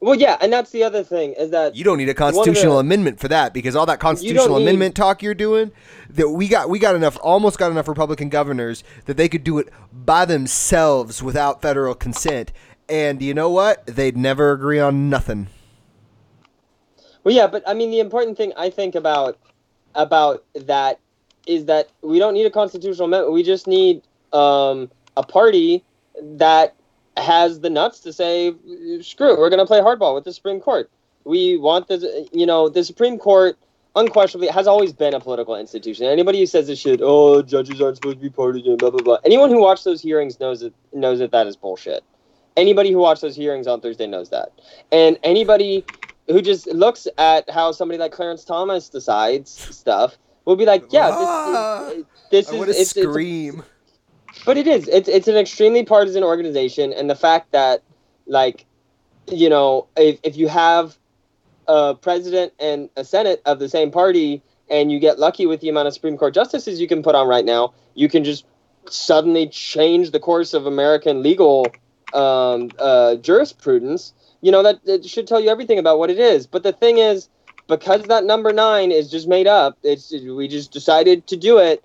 [0.00, 2.20] Well, yeah, and that's the other thing is that You don't need a of the-
[2.20, 5.72] constitutional amendment for that because all that constitutional need- amendment talk you're doing,
[6.10, 9.58] that we got we got enough almost got enough Republican governors that they could do
[9.58, 12.52] it by themselves without federal consent.
[12.88, 13.84] And you know what?
[13.86, 15.48] They'd never agree on nothing.
[17.24, 19.36] Well, yeah, but I mean, the important thing I think about
[19.94, 21.00] about that
[21.46, 23.32] is that we don't need a constitutional amendment.
[23.32, 25.82] We just need um, a party
[26.22, 26.74] that
[27.22, 28.54] has the nuts to say,
[29.02, 30.90] "Screw, we're going to play hardball with the Supreme Court."
[31.24, 33.58] We want the, you know, the Supreme Court
[33.96, 36.06] unquestionably has always been a political institution.
[36.06, 39.18] Anybody who says this shit, oh, judges aren't supposed to be partisan, blah blah blah.
[39.24, 42.02] Anyone who watched those hearings knows that knows that that is bullshit.
[42.56, 44.52] Anybody who watched those hearings on Thursday knows that,
[44.90, 45.84] and anybody
[46.28, 51.10] who just looks at how somebody like Clarence Thomas decides stuff will be like, yeah,
[51.12, 53.62] Ah, this, this I is want to it's, it's scream.
[54.44, 57.82] But it is it's it's an extremely partisan organization, and the fact that
[58.26, 58.66] like
[59.30, 60.96] you know if if you have
[61.66, 65.68] a president and a senate of the same party, and you get lucky with the
[65.68, 68.46] amount of Supreme Court justices you can put on right now, you can just
[68.88, 71.66] suddenly change the course of American legal
[72.14, 74.12] um, uh, jurisprudence.
[74.40, 76.46] You know that, that should tell you everything about what it is.
[76.46, 77.28] But the thing is,
[77.66, 81.84] because that number nine is just made up, it's we just decided to do it.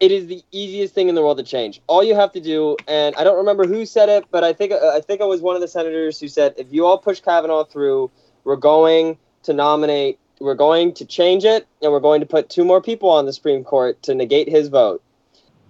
[0.00, 1.80] It is the easiest thing in the world to change.
[1.88, 4.70] All you have to do, and I don't remember who said it, but I think
[4.72, 7.20] uh, I think it was one of the senators who said, if you all push
[7.20, 8.10] Kavanaugh through,
[8.44, 12.64] we're going to nominate, we're going to change it, and we're going to put two
[12.64, 15.02] more people on the Supreme Court to negate his vote.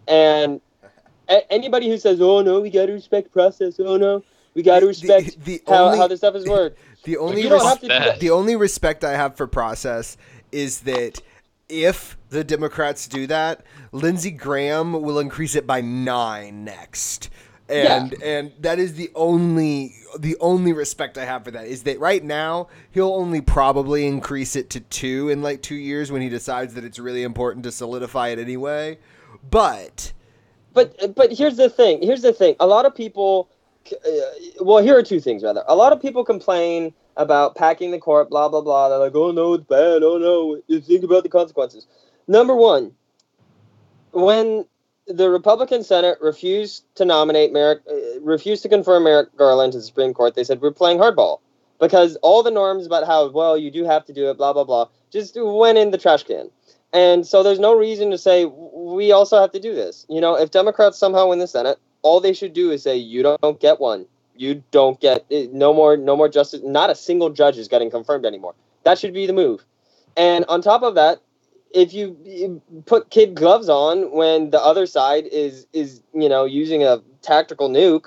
[0.06, 0.60] And
[1.28, 4.22] a- anybody who says, "Oh no, we got to respect process," "Oh no,
[4.54, 7.48] we got to The- respect the, how, only, how this stuff is worked," the only
[7.48, 8.20] res- have to do that.
[8.20, 10.18] the only respect I have for process
[10.52, 11.20] is that
[11.68, 17.30] if the Democrats do that, Lindsey Graham will increase it by nine next.
[17.68, 22.00] And and that is the only the only respect I have for that is that
[22.00, 26.30] right now he'll only probably increase it to two in like two years when he
[26.30, 28.98] decides that it's really important to solidify it anyway.
[29.50, 30.14] But
[30.72, 32.00] But but here's the thing.
[32.00, 32.56] Here's the thing.
[32.60, 33.50] A lot of people.
[33.90, 34.10] Uh,
[34.60, 35.64] well, here are two things rather.
[35.66, 38.30] A lot of people complain about packing the court.
[38.30, 38.88] Blah blah blah.
[38.88, 40.02] They're like, oh no, it's bad.
[40.02, 41.86] Oh no, you think about the consequences.
[42.26, 42.92] Number one,
[44.12, 44.64] when
[45.06, 49.84] the Republican Senate refused to nominate Merrick, uh, refused to confirm Merrick Garland to the
[49.84, 51.40] Supreme Court, they said we're playing hardball
[51.80, 54.64] because all the norms about how well you do have to do it, blah blah
[54.64, 56.50] blah, just went in the trash can.
[56.92, 60.06] And so there's no reason to say we also have to do this.
[60.08, 63.22] You know, if Democrats somehow win the Senate, all they should do is say you
[63.22, 64.06] don't get one.
[64.38, 66.60] You don't get eh, no more no more justice.
[66.64, 68.54] Not a single judge is getting confirmed anymore.
[68.84, 69.64] That should be the move.
[70.16, 71.20] And on top of that,
[71.74, 76.44] if you, you put kid gloves on when the other side is is you know
[76.44, 78.06] using a tactical nuke,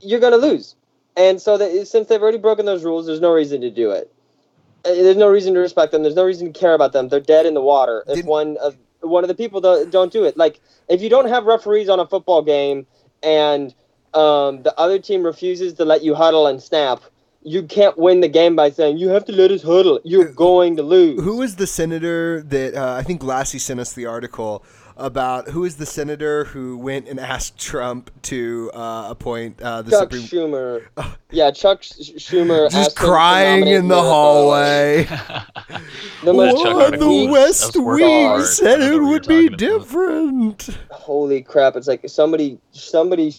[0.00, 0.74] you're going to lose.
[1.16, 4.12] And so that since they've already broken those rules, there's no reason to do it.
[4.84, 6.02] Uh, There's no reason to respect them.
[6.02, 7.08] There's no reason to care about them.
[7.08, 8.04] They're dead in the water.
[8.08, 11.28] If Did- one of one of the people don't do it, like if you don't
[11.28, 12.86] have referees on a football game
[13.22, 13.74] and
[14.16, 17.00] um, the other team refuses to let you huddle and snap,
[17.42, 20.00] you can't win the game by saying you have to let us huddle.
[20.04, 21.22] You're going to lose.
[21.22, 24.64] who is the senator that uh, I think Lassie sent us the article
[24.96, 25.48] about?
[25.48, 30.12] Who is the senator who went and asked Trump to uh, appoint uh, the Chuck
[30.12, 30.22] Supreme?
[30.22, 30.86] Schumer.
[31.30, 35.04] Yeah, Chuck Sch- Schumer Just asked him to crying in the Merrick hallway.
[36.22, 36.92] The most What?
[36.92, 38.44] had The West that was worth Wing hard.
[38.46, 39.58] said I don't know it would be talking about.
[39.58, 40.68] different.
[40.90, 41.76] holy crap!
[41.76, 43.34] It's like somebody somebody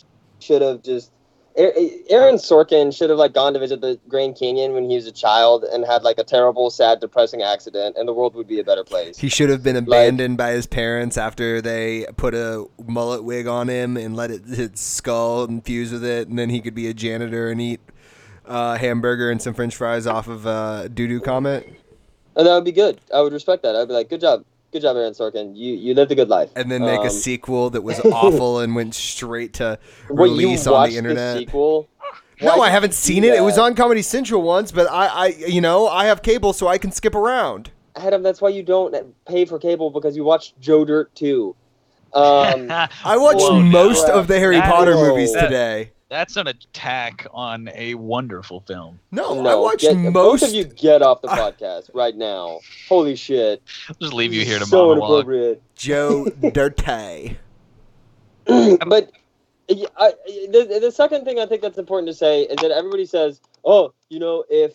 [0.45, 1.12] should have just.
[1.58, 5.12] Aaron Sorkin should have like gone to visit the Grand Canyon when he was a
[5.13, 8.63] child and had like a terrible, sad, depressing accident, and the world would be a
[8.65, 9.17] better place.
[9.17, 13.69] He should have been abandoned by his parents after they put a mullet wig on
[13.69, 16.93] him and let it, his skull infuse with it, and then he could be a
[16.93, 17.79] janitor and eat
[18.45, 21.65] uh, hamburger and some French fries off of uh, doo doo comet.
[22.36, 22.99] And that would be good.
[23.13, 23.77] I would respect that.
[23.77, 24.43] I'd be like, good job,
[24.75, 25.55] good job, Aaron Sorkin.
[25.55, 26.49] You you lived a good life.
[26.55, 30.33] and then make Um, a sequel that was awful and went straight to Wait, you
[30.35, 31.38] release on the internet.
[31.38, 31.88] sequel?
[32.41, 33.35] no, I haven't seen do it.
[33.35, 36.67] It was on Comedy Central once, but I, I, you know, I have cable, so
[36.67, 37.71] I can skip around.
[37.95, 38.93] Adam, that's why you don't
[39.25, 41.55] pay for cable because you watch Joe Dirt too.
[42.13, 42.67] Um,
[43.05, 45.91] I watched Whoa, most that- of the Harry that Potter is- movies that- today.
[46.09, 48.99] That's an attack on a wonderful film.
[49.11, 50.13] No, I no, watched get, most.
[50.13, 52.59] both of you get off the podcast right now.
[52.87, 53.63] Holy shit!
[53.89, 55.57] I'll just leave you here to so monologue.
[55.75, 57.35] Joe Dirte.
[58.45, 59.11] but
[59.97, 63.41] I, the, the second thing I think that's important to say is that everybody says,
[63.63, 64.73] "Oh, you know, if,"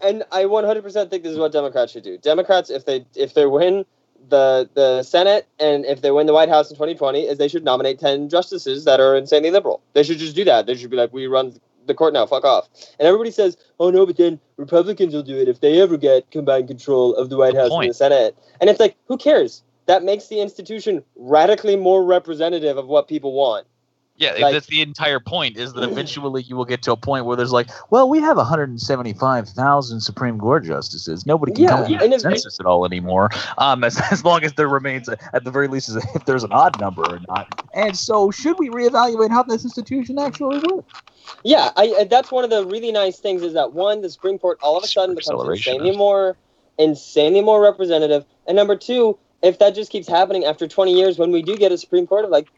[0.00, 2.16] and I 100% think this is what Democrats should do.
[2.16, 3.84] Democrats, if they if they win
[4.28, 7.64] the the Senate and if they win the White House in 2020, is they should
[7.64, 9.82] nominate 10 justices that are insanely liberal.
[9.92, 10.66] They should just do that.
[10.66, 11.54] They should be like, "We run
[11.86, 12.26] the court now.
[12.26, 15.80] Fuck off." And everybody says, "Oh no, but then Republicans will do it if they
[15.80, 19.16] ever get combined control of the White House and the Senate." And it's like, who
[19.16, 19.62] cares?
[19.86, 23.66] That makes the institution radically more representative of what people want.
[24.16, 25.56] Yeah, Like- that's the entire point.
[25.56, 28.36] Is that eventually you will get to a point where there's like, Well, we have
[28.36, 31.24] 175,000 Supreme Court justices.
[31.26, 33.30] Nobody can Yeah, come to and a consensus at all anymore.
[33.58, 36.52] Um, as, as long as there remains, at the very least, as if there's an
[36.52, 37.66] odd number or not.
[37.74, 41.00] And so, should we reevaluate how this institution actually works?
[41.42, 44.58] Yeah, I, that's one of the really nice things is that one, the Supreme Court
[44.62, 46.36] all of a sudden becomes insanely more,
[46.78, 48.24] insanely more representative.
[48.46, 51.72] And number two, if that just keeps happening after 20 years, when we do get
[51.72, 52.48] a Supreme Court of like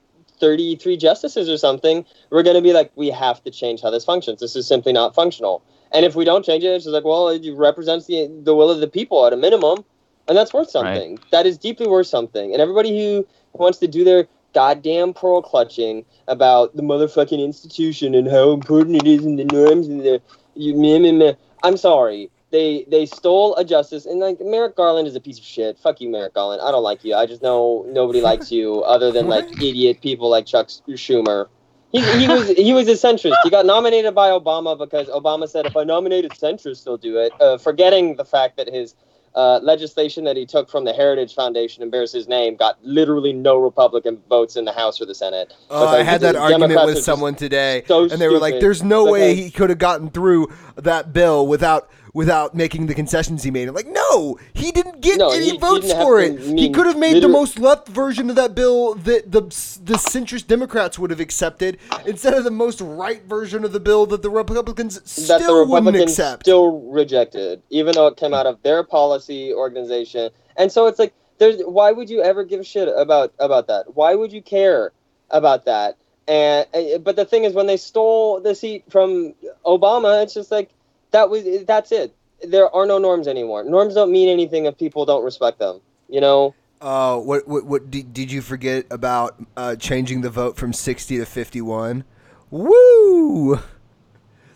[0.40, 4.04] 33 justices or something, we're going to be like, we have to change how this
[4.04, 4.40] functions.
[4.40, 5.62] This is simply not functional.
[5.92, 8.70] And if we don't change it, it's just like, well, it represents the the will
[8.70, 9.84] of the people at a minimum,
[10.26, 11.18] and that's worth something.
[11.30, 12.52] That is deeply worth something.
[12.52, 18.28] And everybody who wants to do their goddamn pearl clutching about the motherfucking institution and
[18.28, 20.20] how important it is and the norms and the
[20.54, 21.34] you, meh, meh, meh.
[21.62, 22.30] I'm sorry.
[22.54, 25.76] They they stole a justice and like Merrick Garland is a piece of shit.
[25.76, 26.62] Fuck you, Merrick Garland.
[26.62, 27.16] I don't like you.
[27.16, 31.48] I just know nobody likes you other than like idiot people like Chuck Schumer.
[31.90, 33.34] He, he was he was a centrist.
[33.42, 37.32] He got nominated by Obama because Obama said if I nominated centrist, they'll do it.
[37.40, 38.94] Uh, forgetting the fact that his
[39.34, 43.32] uh, legislation that he took from the Heritage Foundation and bears his name got literally
[43.32, 45.52] no Republican votes in the House or the Senate.
[45.70, 48.84] Oh, I had that argument Democrats with someone today, so and they were like, "There's
[48.84, 53.50] no way he could have gotten through that bill without without making the concessions he
[53.50, 56.40] made." I'm like, "No, he didn't get No, any he- votes for it.
[56.40, 60.46] He could have made the most left version of that bill that the the centrist
[60.46, 64.30] Democrats would have accepted instead of the most right version of the bill that the
[64.30, 69.52] Republicans still the wouldn't accept." still rejected, even though it came out of their policy
[69.52, 70.30] organization.
[70.56, 73.96] And so it's like there's why would you ever give a shit about about that?
[73.96, 74.92] Why would you care
[75.30, 75.96] about that?
[76.28, 76.66] And
[77.02, 79.34] but the thing is, when they stole the seat from
[79.66, 80.70] Obama, it's just like
[81.14, 82.14] that was that's it.
[82.42, 83.64] There are no norms anymore.
[83.64, 85.80] Norms don't mean anything if people don't respect them.
[86.08, 86.54] You know.
[86.80, 91.16] Uh, what what what did, did you forget about uh, changing the vote from sixty
[91.16, 92.04] to fifty one?
[92.50, 93.58] Woo!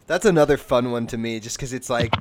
[0.07, 2.15] That's another fun one to me, just because it's like,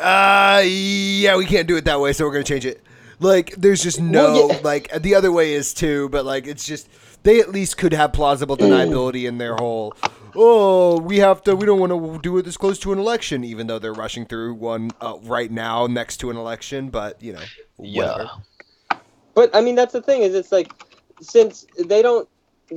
[0.00, 2.82] uh, yeah, we can't do it that way, so we're gonna change it.
[3.20, 4.60] Like, there's just no Well, yeah.
[4.62, 6.88] like the other way is too, but like it's just
[7.22, 9.94] they at least could have plausible deniability in their whole.
[10.40, 11.56] Oh, we have to.
[11.56, 14.24] We don't want to do it this close to an election, even though they're rushing
[14.24, 16.90] through one uh, right now next to an election.
[16.90, 17.42] But you know,
[17.76, 18.30] whatever.
[19.34, 20.72] But I mean, that's the thing is, it's like
[21.20, 22.28] since they don't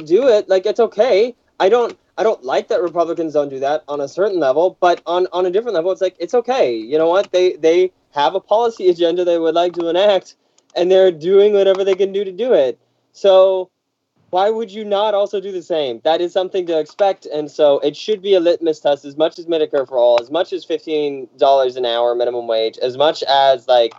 [0.05, 1.35] do it, like it's okay.
[1.59, 5.03] I don't, I don't like that Republicans don't do that on a certain level, but
[5.05, 6.75] on on a different level, it's like it's okay.
[6.75, 7.31] You know what?
[7.31, 10.35] They they have a policy agenda they would like to enact,
[10.75, 12.79] and they're doing whatever they can do to do it.
[13.11, 13.69] So
[14.31, 16.01] why would you not also do the same?
[16.03, 19.37] That is something to expect, and so it should be a litmus test as much
[19.37, 23.23] as Medicare for all, as much as fifteen dollars an hour minimum wage, as much
[23.23, 23.93] as like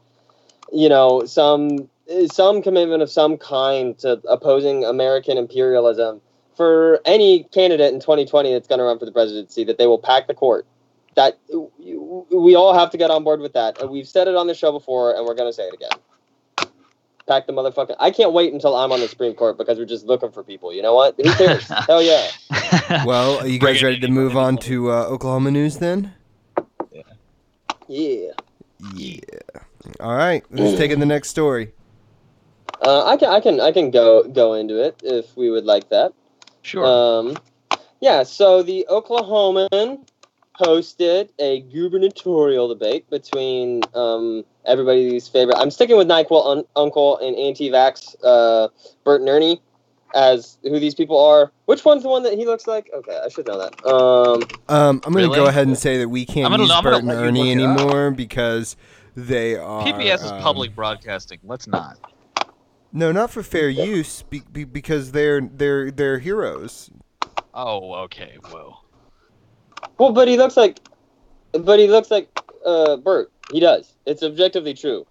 [0.72, 1.88] you know some
[2.26, 6.20] some commitment of some kind to opposing American imperialism
[6.56, 9.98] for any candidate in 2020 that's going to run for the presidency that they will
[9.98, 10.66] pack the court.
[11.14, 11.38] That
[12.30, 14.72] we all have to get on board with that, we've said it on the show
[14.72, 15.90] before, and we're going to say it again.
[17.26, 17.96] Pack the motherfucking.
[18.00, 20.72] I can't wait until I'm on the Supreme Court because we're just looking for people.
[20.72, 21.14] You know what?
[21.16, 21.68] Who cares?
[21.86, 22.28] Hell yeah.
[23.06, 26.12] Well, are you guys ready to move on to uh, Oklahoma news then?
[27.88, 28.32] Yeah.
[28.94, 29.20] Yeah.
[30.00, 31.72] All right, let's take in the next story.
[32.80, 35.88] Uh, I can I can I can go go into it if we would like
[35.90, 36.12] that.
[36.62, 36.84] Sure.
[36.84, 37.36] Um,
[38.00, 40.06] yeah, so the Oklahoman
[40.62, 45.56] hosted a gubernatorial debate between um, everybody's favorite.
[45.58, 48.68] I'm sticking with NyQuil un- Uncle and anti-vax uh,
[49.04, 49.60] Bert and Ernie
[50.14, 51.50] as who these people are.
[51.66, 52.90] Which one's the one that he looks like?
[52.94, 53.86] Okay, I should know that.
[53.86, 56.70] Um, Um, I'm going to go ahead and say that we can't I'm gonna- use
[56.72, 57.78] I'm Bert and Ernie look it up.
[57.80, 58.76] anymore because
[59.16, 59.84] they are.
[59.84, 61.38] PBS is um, public broadcasting.
[61.44, 61.98] Let's not.
[62.92, 66.90] No, not for fair use, be, be, because they're they're they're heroes.
[67.54, 68.36] Oh, okay.
[68.52, 68.81] Well,
[70.02, 70.80] well, but he looks like,
[71.52, 72.28] but he looks like
[72.66, 73.30] uh, Bert.
[73.52, 73.92] He does.
[74.06, 75.06] It's objectively true.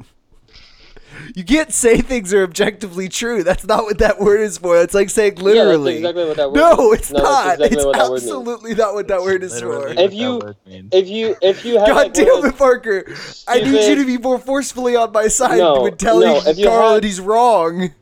[1.35, 3.43] You can't say things are objectively true.
[3.43, 4.79] That's not what that word is for.
[4.81, 6.01] It's like saying Yeah, literally.
[6.01, 7.53] that's exactly what that word no, it's No, that's not.
[7.53, 8.23] exactly it's what that word means.
[8.23, 9.87] absolutely not what that word is for.
[9.89, 10.89] If you- that word means.
[10.93, 13.05] If you if you had God like, damn it, Parker!
[13.47, 16.65] I need you to be more forcefully on my side No, when telling no, you
[16.65, 17.93] Carl that he's wrong.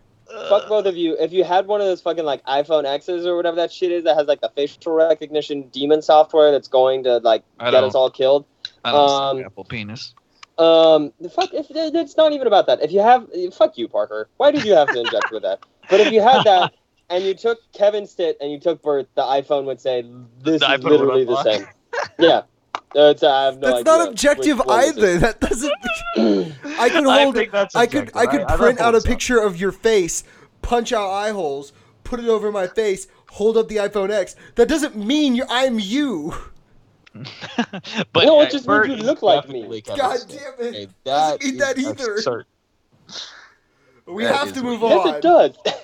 [0.47, 1.17] Fuck both of you.
[1.19, 4.03] If you had one of those fucking like iPhone X's or whatever that shit is
[4.05, 8.09] that has like the facial recognition demon software that's going to like get us all
[8.09, 8.45] killed.
[8.83, 10.13] I don't um, Apple penis.
[10.57, 12.81] Um, the fuck, if, it's not even about that.
[12.81, 14.27] If you have, fuck you, Parker.
[14.37, 15.59] Why did you have to inject with that?
[15.89, 16.73] But if you had that
[17.09, 20.01] and you took Kevin Stitt and you took Bert, the iPhone would say
[20.43, 21.65] this The is iPhone literally the same.
[22.17, 22.41] Yeah.
[22.95, 25.17] It's, I have no That's idea not objective which one this either.
[25.19, 25.73] That doesn't.
[26.79, 27.35] I could I hold.
[27.35, 28.11] think that's I could.
[28.15, 28.31] I objective.
[28.31, 29.07] could I- I print don't out a so.
[29.07, 30.23] picture of your face,
[30.61, 31.71] punch out eye holes,
[32.03, 34.35] put it over my face, hold up the iPhone X.
[34.55, 36.33] That doesn't mean you're, I'm you.
[37.13, 39.61] but No, it uh, just Bert means you look like me.
[39.61, 40.75] definitely God damn it.
[40.75, 42.13] Okay, Doesn't that mean that is either.
[42.15, 42.45] absurd.
[44.05, 44.93] We That have to move weird.
[44.93, 45.07] on.
[45.07, 45.21] Yes, it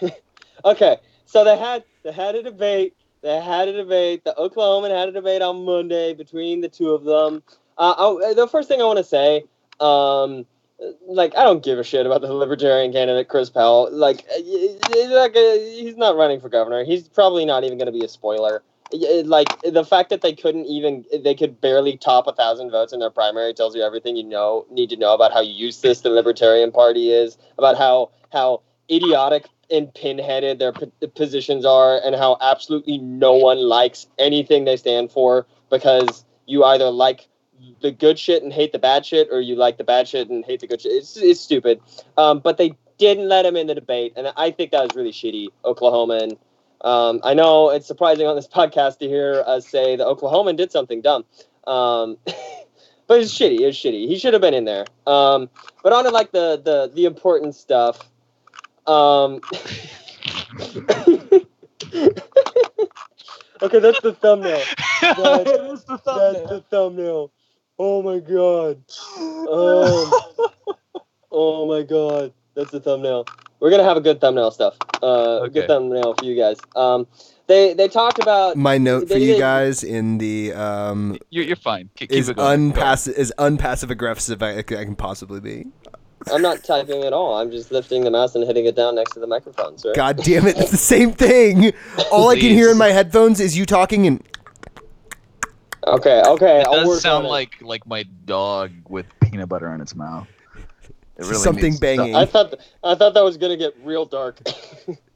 [0.01, 0.11] does.
[0.65, 2.95] okay, so they had they had a debate.
[3.25, 4.23] They had a debate.
[4.23, 7.41] The Oklahoman had a debate on Monday between the two of them.
[7.75, 9.45] Uh, I, the first thing I want to say,
[9.79, 10.45] um,
[11.07, 13.89] like I don't give a shit about the Libertarian candidate Chris Powell.
[13.91, 16.85] Like, like uh, he's not running for governor.
[16.85, 18.61] He's probably not even going to be a spoiler.
[18.91, 22.99] Like the fact that they couldn't even they could barely top a thousand votes in
[22.99, 26.71] their primary tells you everything you know need to know about how useless the Libertarian
[26.71, 28.61] Party is, about how how
[28.91, 34.77] idiotic and pinheaded their p- positions are, and how absolutely no one likes anything they
[34.77, 37.27] stand for because you either like
[37.81, 40.45] the good shit and hate the bad shit, or you like the bad shit and
[40.45, 40.91] hate the good shit.
[40.91, 41.81] It's, it's stupid.
[42.17, 45.11] Um, but they didn't let him in the debate, and I think that was really
[45.11, 46.37] shitty, Oklahoman.
[46.81, 50.71] Um, I know it's surprising on this podcast to hear us say the Oklahoman did
[50.71, 51.25] something dumb.
[51.65, 52.17] Um,
[53.07, 53.61] but it's shitty.
[53.61, 54.07] It's shitty.
[54.07, 54.85] He should have been in there.
[55.07, 55.49] Um,
[55.83, 58.09] but on to like the the the important stuff.
[58.87, 59.41] Um,
[63.61, 64.61] okay, that's the thumbnail.
[65.01, 66.47] That- it is the That's thumbnail.
[66.47, 67.31] the thumbnail.
[67.77, 68.77] Oh my god.
[69.17, 70.11] Um,
[71.31, 72.33] oh my god.
[72.55, 73.25] That's the thumbnail.
[73.59, 74.75] We're gonna have a good thumbnail stuff.
[75.03, 75.53] Uh, a Okay.
[75.53, 76.57] good thumbnail for you guys.
[76.75, 77.05] Um,
[77.47, 81.55] they they talked about My note for you didn't- guys in the um You're, you're
[81.55, 81.89] fine.
[81.95, 82.69] Keep, keep is it going.
[82.69, 82.79] Go.
[82.79, 85.65] unpassive is unpassive aggressive I, I can possibly be.
[86.31, 87.37] I'm not typing at all.
[87.37, 89.93] I'm just lifting the mouse and hitting it down next to the microphone, sir.
[89.95, 91.71] God damn it, it's the same thing.
[92.11, 94.23] All I can hear in my headphones is you talking and
[95.87, 96.61] Okay, okay.
[96.61, 97.29] It I'll does work sound on it.
[97.29, 100.27] like like my dog with peanut butter in its mouth.
[101.17, 104.39] It really something needs banging I thought I thought that was gonna get real dark.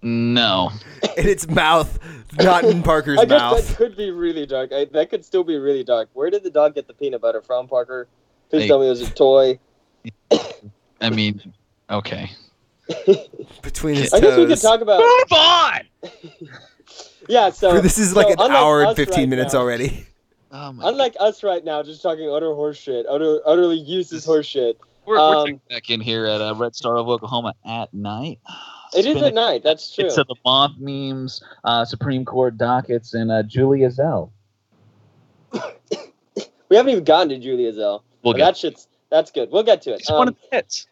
[0.01, 0.71] No.
[1.17, 1.99] in its mouth,
[2.39, 3.67] not in Parker's I guess mouth.
[3.67, 4.71] that could be really dark.
[4.71, 6.07] I, that could still be really dark.
[6.13, 8.07] Where did the dog get the peanut butter from, Parker?
[8.49, 8.67] Please Hey.
[8.69, 9.59] tell me it was a toy.
[11.01, 11.53] I mean,
[11.89, 12.31] okay.
[13.61, 14.99] Between his I guess we could talk about.
[14.99, 15.81] Move on.
[17.27, 20.05] Yeah, so this is like so an hour and 15 right minutes now- already.
[20.51, 24.77] Oh my Unlike us right now, just talking utter horseshit, utter, utterly useless horseshit.
[25.05, 28.39] We're, we're Um, back in here at uh, Red Star of Oklahoma at night.
[28.95, 29.61] It is Spinning at night.
[29.63, 30.05] That's true.
[30.05, 34.31] It's of the moth memes, uh, Supreme Court dockets, and uh, Julia Ezell.
[36.69, 38.01] We haven't even gotten to Julia Ezell.
[38.23, 39.51] We'll But get that shit's that's good.
[39.51, 39.99] We'll get to it.
[40.01, 40.87] It's one Um, of the hits.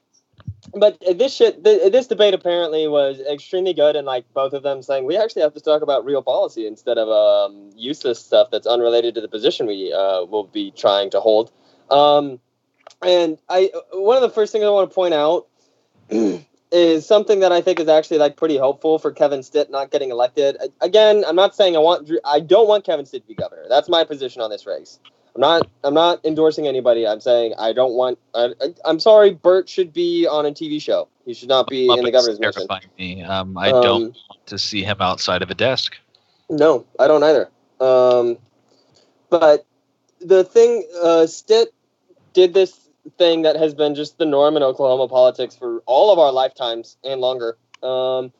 [0.73, 4.81] But this shit, th- this debate apparently was extremely good, and like both of them
[4.81, 8.67] saying we actually have to talk about real policy instead of um, useless stuff that's
[8.67, 11.51] unrelated to the position we uh, will be trying to hold.
[11.89, 12.39] Um,
[13.01, 15.47] and I, one of the first things I want to point out
[16.71, 20.11] is something that I think is actually like pretty hopeful for Kevin Stitt not getting
[20.11, 20.57] elected.
[20.81, 23.65] Again, I'm not saying I want, Drew- I don't want Kevin Stitt to be governor.
[23.69, 24.99] That's my position on this race.
[25.37, 25.69] I'm not.
[25.83, 27.05] I'm not endorsing anybody.
[27.05, 28.17] I'm saying I don't want.
[28.33, 29.35] I, I'm sorry.
[29.35, 31.07] Bert should be on a TV show.
[31.25, 32.67] He should not be in the Muppets governor's mansion.
[32.67, 33.21] terrifying me.
[33.21, 35.95] Um, I Um, don't want to see him outside of a desk.
[36.49, 37.51] No, I don't either.
[37.79, 38.37] Um,
[39.29, 39.63] but
[40.21, 41.71] the thing, uh, Stitt
[42.33, 46.17] did this thing that has been just the norm in Oklahoma politics for all of
[46.17, 47.57] our lifetimes and longer.
[47.83, 48.31] Um,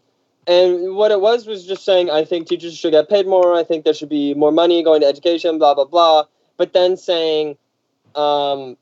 [0.47, 3.53] and what it was was just saying, I think teachers should get paid more.
[3.53, 6.23] I think there should be more money going to education, blah, blah, blah.
[6.57, 7.57] But then saying,
[8.15, 8.77] um,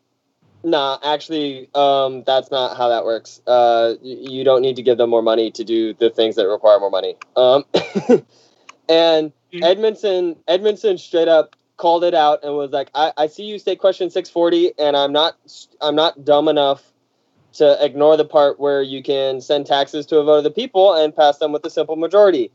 [0.64, 3.42] nah, actually, um, that's not how that works.
[3.46, 6.48] Uh, y- you don't need to give them more money to do the things that
[6.48, 7.16] require more money.
[7.36, 7.66] Um,
[8.90, 13.60] and Edmondson, Edmondson straight up called it out and was like, I, I see you
[13.60, 15.36] state question 640 and I'm not,
[15.82, 16.82] I'm not dumb enough
[17.54, 20.94] to ignore the part where you can send taxes to a vote of the people
[20.94, 22.52] and pass them with a simple majority.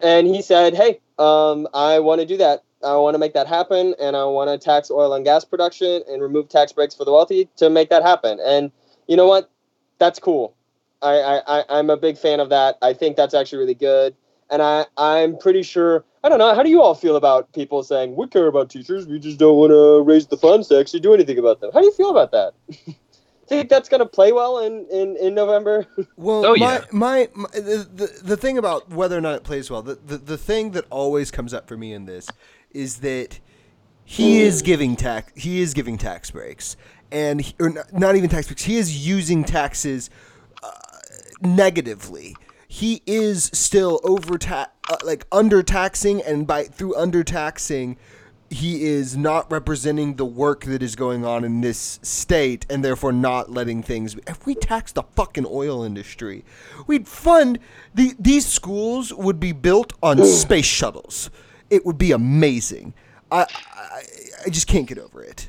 [0.00, 2.62] And he said, Hey, um, I want to do that.
[2.84, 6.02] I want to make that happen, and I want to tax oil and gas production
[6.08, 8.38] and remove tax breaks for the wealthy to make that happen.
[8.44, 8.70] And
[9.06, 9.50] you know what?
[9.98, 10.54] That's cool.
[11.02, 12.76] I, I, I I'm a big fan of that.
[12.82, 14.14] I think that's actually really good.
[14.50, 16.04] And I, I'm pretty sure.
[16.22, 16.54] I don't know.
[16.54, 19.56] How do you all feel about people saying we care about teachers, we just don't
[19.56, 21.70] want to raise the funds to actually do anything about them?
[21.72, 22.54] How do you feel about that?
[23.46, 25.86] think that's going to play well in, in, in November?
[26.16, 26.84] Well, Oh, my, yeah.
[26.92, 30.16] my, my the, the the thing about whether or not it plays well, the, the
[30.16, 32.28] the thing that always comes up for me in this
[32.76, 33.40] is that
[34.04, 36.76] he is giving tax he is giving tax breaks
[37.10, 38.64] and he, or not, not even tax breaks.
[38.64, 40.10] He is using taxes
[40.62, 40.70] uh,
[41.40, 42.36] negatively.
[42.68, 44.66] He is still over uh,
[45.04, 47.96] like under taxing and by through under taxing
[48.48, 53.12] he is not representing the work that is going on in this state and therefore
[53.12, 56.44] not letting things if we taxed the fucking oil industry
[56.86, 57.58] we'd fund
[57.92, 61.28] the these schools would be built on space shuttles
[61.70, 62.94] it would be amazing
[63.30, 64.02] I, I
[64.46, 65.48] i just can't get over it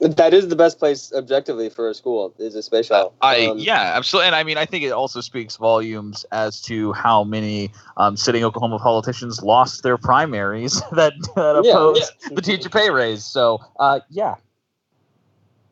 [0.00, 3.14] that is the best place objectively for a school is a space shuttle.
[3.20, 6.92] I Um, yeah, absolutely, and I mean I think it also speaks volumes as to
[6.92, 12.28] how many um, sitting Oklahoma politicians lost their primaries that, that Yeah, opposed yeah.
[12.36, 13.24] the teacher pay raise.
[13.24, 14.36] So uh, yeah,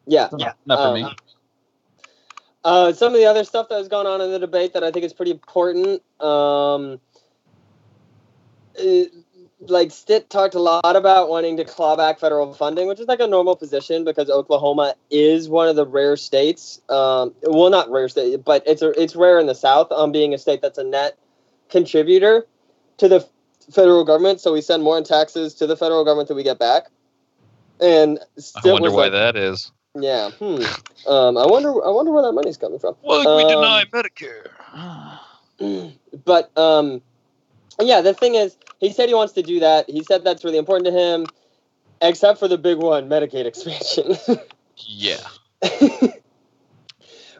[0.06, 0.30] yeah.
[0.36, 1.16] yeah, not for Um, me.
[2.64, 4.90] Uh, some of the other stuff that has gone on in the debate that I
[4.90, 6.02] think is pretty important.
[6.20, 6.98] Um,
[8.74, 9.12] it-
[9.60, 13.20] like Stitt talked a lot about wanting to claw back federal funding, which is like
[13.20, 16.80] a normal position because Oklahoma is one of the rare states.
[16.88, 20.34] Um, well, not rare state, but it's a, it's rare in the South on being
[20.34, 21.18] a state that's a net
[21.70, 22.46] contributor
[22.98, 23.26] to the
[23.72, 24.40] federal government.
[24.40, 26.88] So we send more in taxes to the federal government than we get back.
[27.80, 29.72] And Stitt I wonder why like, that is.
[29.98, 30.30] Yeah.
[30.30, 30.62] Hmm.
[31.06, 31.70] Um, I wonder.
[31.84, 32.96] I wonder where that money's coming from.
[33.02, 34.48] Well, we Um, deny Medicare.
[36.24, 37.00] but um,
[37.80, 39.88] yeah, the thing is, he said he wants to do that.
[39.88, 41.26] He said that's really important to him,
[42.02, 44.16] except for the big one, Medicaid expansion,
[44.76, 45.16] Yeah.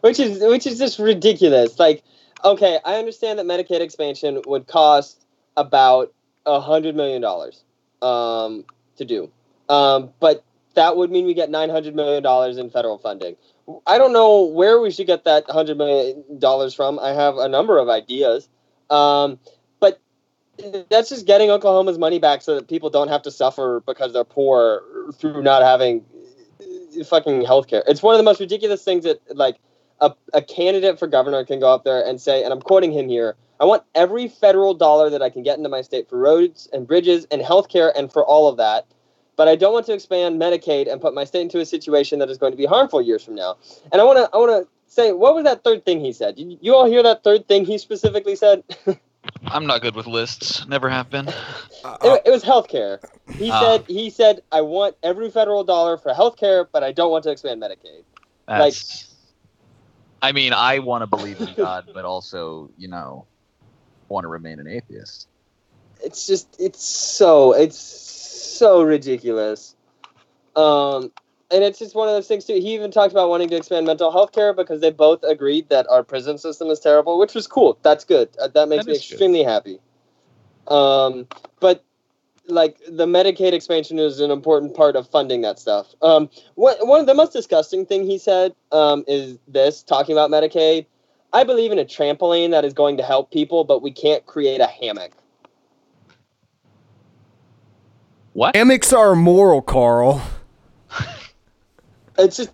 [0.01, 1.77] which is which is just ridiculous.
[1.79, 2.03] Like,
[2.43, 5.25] okay, I understand that Medicaid expansion would cost
[5.55, 6.13] about
[6.45, 7.63] a hundred million dollars
[8.01, 8.65] um,
[8.97, 9.31] to do,
[9.69, 10.43] um, but
[10.75, 13.35] that would mean we get nine hundred million dollars in federal funding.
[13.87, 16.99] I don't know where we should get that hundred million dollars from.
[16.99, 18.47] I have a number of ideas,
[18.89, 19.39] um,
[20.89, 24.23] that's just getting Oklahoma's money back so that people don't have to suffer because they're
[24.23, 24.83] poor
[25.13, 26.05] through not having
[26.61, 27.83] uh, fucking healthcare.
[27.87, 29.57] It's one of the most ridiculous things that like
[30.01, 33.09] a, a candidate for governor can go up there and say, and I'm quoting him
[33.09, 36.67] here, I want every federal dollar that I can get into my state for roads
[36.73, 38.85] and bridges and healthcare and for all of that.
[39.37, 42.29] But I don't want to expand Medicaid and put my state into a situation that
[42.29, 43.57] is going to be harmful years from now.
[43.91, 46.39] And I want to I want to say, what was that third thing he said?
[46.39, 48.63] You, you all hear that third thing he specifically said?
[49.47, 50.67] I'm not good with lists.
[50.67, 51.27] Never have been.
[51.83, 52.99] Uh, It, it was healthcare.
[53.37, 53.59] He Ah.
[53.59, 57.31] said he said I want every federal dollar for healthcare, but I don't want to
[57.31, 58.03] expand Medicaid.
[58.47, 59.13] That's,
[60.21, 63.27] I mean, I want to believe in God, but also, you know,
[64.07, 65.27] want to remain an atheist.
[66.03, 69.75] It's just it's so it's so ridiculous.
[70.55, 71.11] Um
[71.51, 72.53] and it's just one of those things too.
[72.53, 75.87] He even talked about wanting to expand mental health care because they both agreed that
[75.89, 77.77] our prison system is terrible, which was cool.
[77.83, 78.29] That's good.
[78.41, 79.11] Uh, that makes That me is good.
[79.13, 79.79] extremely happy.
[80.67, 81.27] Um,
[81.59, 81.83] but
[82.47, 85.93] like the Medicaid expansion is an important part of funding that stuff.
[86.01, 90.31] Um, what, one of the most disgusting thing he said um, is this talking about
[90.31, 90.85] Medicaid.
[91.33, 94.61] I believe in a trampoline that is going to help people, but we can't create
[94.61, 95.11] a hammock.
[98.33, 98.55] What?
[98.55, 100.21] Hammocks are immoral, Carl.
[102.17, 102.51] It's just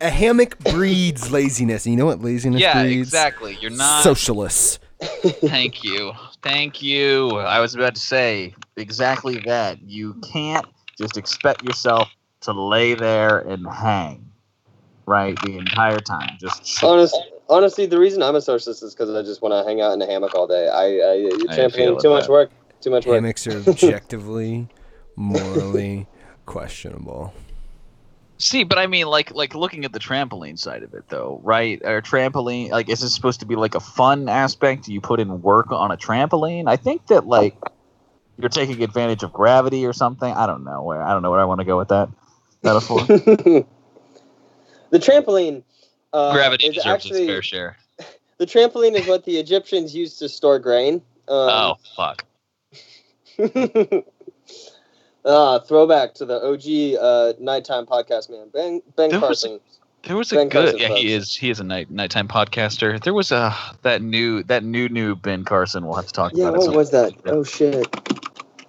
[0.00, 1.84] A hammock breeds laziness.
[1.86, 3.08] And you know what laziness Yeah, breeds?
[3.08, 3.56] exactly.
[3.60, 4.02] You're not.
[4.02, 4.78] Socialists.
[5.00, 6.12] Thank you.
[6.42, 7.30] Thank you.
[7.38, 9.80] I was about to say exactly that.
[9.82, 10.66] You can't
[10.98, 12.08] just expect yourself
[12.42, 14.30] to lay there and hang,
[15.06, 16.36] right, the entire time.
[16.40, 16.90] Just chill.
[16.90, 17.16] Honest,
[17.48, 20.00] honestly, the reason I'm a socialist is because I just want to hang out in
[20.02, 20.68] a hammock all day.
[20.68, 20.84] I, I,
[21.52, 22.30] I trampoline, too much that.
[22.30, 22.50] work.
[22.80, 23.16] Too much work.
[23.16, 24.68] Hammocks are objectively,
[25.16, 26.06] morally
[26.46, 27.34] questionable.
[28.40, 31.78] See, but I mean, like, like looking at the trampoline side of it, though, right?
[31.84, 34.84] Or trampoline, like, is it supposed to be like a fun aspect?
[34.84, 36.66] Do you put in work on a trampoline?
[36.66, 37.54] I think that like
[38.38, 40.32] you're taking advantage of gravity or something.
[40.32, 41.02] I don't know where.
[41.02, 42.08] I don't know where I want to go with that
[42.62, 43.00] metaphor.
[43.06, 43.66] the
[44.94, 45.62] trampoline.
[46.12, 47.76] Uh, Gravity is deserves actually its fair share.
[48.38, 51.02] the trampoline is what the Egyptians used to store grain.
[51.28, 52.24] oh Um, fuck.
[55.24, 59.60] uh, throwback to the OG uh, nighttime podcast man, Ben Ben There was- Carson.
[60.04, 60.70] There was a Ben good.
[60.72, 61.36] Carson Yeah, he is.
[61.36, 62.98] He is a night nighttime podcaster.
[63.02, 63.54] There was a.
[63.82, 65.84] that new, that new, new Ben Carson.
[65.84, 66.66] We'll have to talk Yeah, about it.
[66.68, 67.12] what was that?
[67.26, 67.86] Oh shit!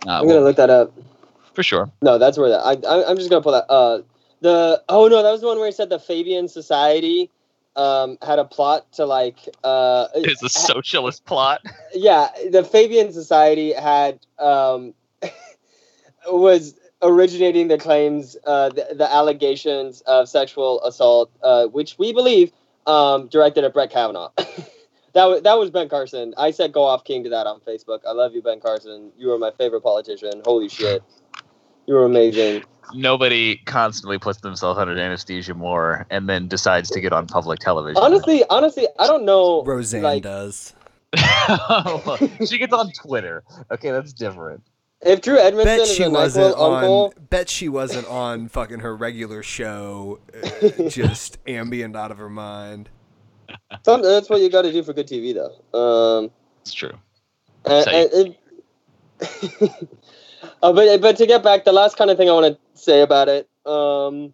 [0.05, 0.91] Uh, I'm gonna look that up.
[1.53, 1.89] for sure.
[2.01, 2.59] No, that's where that.
[2.59, 3.65] I, I I'm just gonna pull that.
[3.71, 4.01] Uh,
[4.41, 7.29] the oh no, that was the one where he said the Fabian Society
[7.77, 11.61] um had a plot to like uh It's a socialist plot.
[11.93, 14.93] yeah the Fabian Society had um
[16.27, 22.51] was originating the claims uh the, the allegations of sexual assault uh which we believe
[22.85, 24.29] um directed at Brett Kavanaugh.
[25.13, 26.33] That was, that was Ben Carson.
[26.37, 27.99] I said go off king to that on Facebook.
[28.07, 29.11] I love you, Ben Carson.
[29.17, 30.41] You are my favorite politician.
[30.45, 31.03] Holy shit.
[31.85, 32.63] You were amazing.
[32.93, 38.01] Nobody constantly puts themselves under anesthesia more and then decides to get on public television.
[38.01, 39.63] Honestly, honestly, I don't know.
[39.63, 40.73] Roseanne like, does.
[42.47, 43.43] she gets on Twitter.
[43.69, 44.63] Okay, that's different.
[45.03, 47.27] If Drew Edmondson Bet is she a wasn't NyQuil uncle, on.
[47.29, 52.89] Bet she wasn't on fucking her regular show, uh, just ambient out of her mind.
[53.83, 55.77] some, that's what you got to do for good TV, though.
[55.77, 56.31] Um,
[56.61, 56.93] It's true.
[57.65, 58.11] and, Say.
[58.21, 58.35] and
[60.61, 63.01] uh, but but to get back, the last kind of thing I want to say
[63.01, 64.33] about it, um,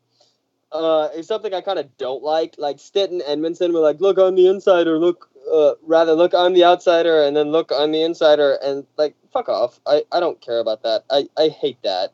[0.72, 2.56] uh, is something I kind of don't like.
[2.58, 6.54] Like Stitt and Edmondson were like, look on the insider, look, uh, rather look on
[6.54, 9.80] the outsider, and then look on the insider, and like, fuck off.
[9.86, 11.04] I, I don't care about that.
[11.10, 12.14] I, I hate that.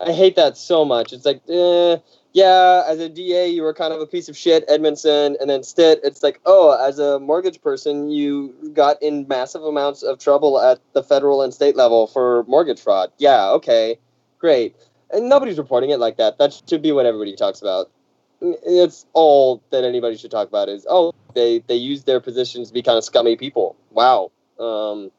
[0.00, 1.12] I hate that so much.
[1.12, 1.96] It's like, eh,
[2.34, 5.62] yeah, as a DA, you were kind of a piece of shit, Edmondson, and then
[5.62, 10.60] Stitt, it's like, oh, as a mortgage person, you got in massive amounts of trouble
[10.60, 13.12] at the federal and state level for mortgage fraud.
[13.18, 13.98] Yeah, okay,
[14.40, 14.74] great.
[15.12, 16.38] And nobody's reporting it like that.
[16.38, 17.88] That should be what everybody talks about.
[18.40, 22.74] It's all that anybody should talk about is, oh, they they use their positions to
[22.74, 23.76] be kind of scummy people.
[23.90, 24.30] Wow.
[24.58, 25.10] Um,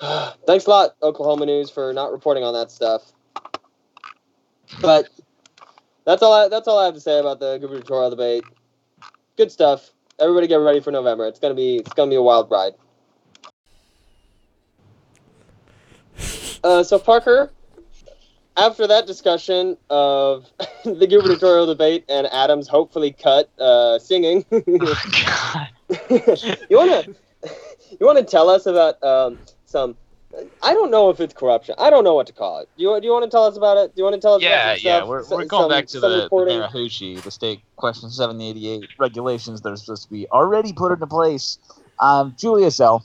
[0.46, 3.12] thanks a lot, Oklahoma News, for not reporting on that stuff.
[4.80, 5.08] But
[6.04, 6.32] that's all.
[6.32, 8.44] I, that's all I have to say about the gubernatorial debate.
[9.36, 9.90] Good stuff.
[10.18, 11.26] Everybody, get ready for November.
[11.26, 11.76] It's gonna be.
[11.76, 12.74] It's gonna be a wild ride.
[16.62, 17.50] Uh, so Parker,
[18.60, 20.46] after that discussion of
[20.84, 25.68] the gubernatorial debate and Adams hopefully cut uh, singing, God.
[26.68, 27.04] you wanna
[27.98, 29.96] you wanna tell us about um, some.
[30.62, 31.74] I don't know if it's corruption.
[31.76, 32.68] I don't know what to call it.
[32.78, 33.96] Do you, do you want to tell us about it?
[33.96, 34.42] Do you want to tell us?
[34.42, 34.96] Yeah, about yeah.
[34.98, 35.08] stuff?
[35.08, 36.28] We're, we're going some- back to the, the?
[36.30, 41.58] Narahoochee, the state question 788 regulations that are supposed to be already put into place.
[41.98, 43.02] Um, Julia Ezell,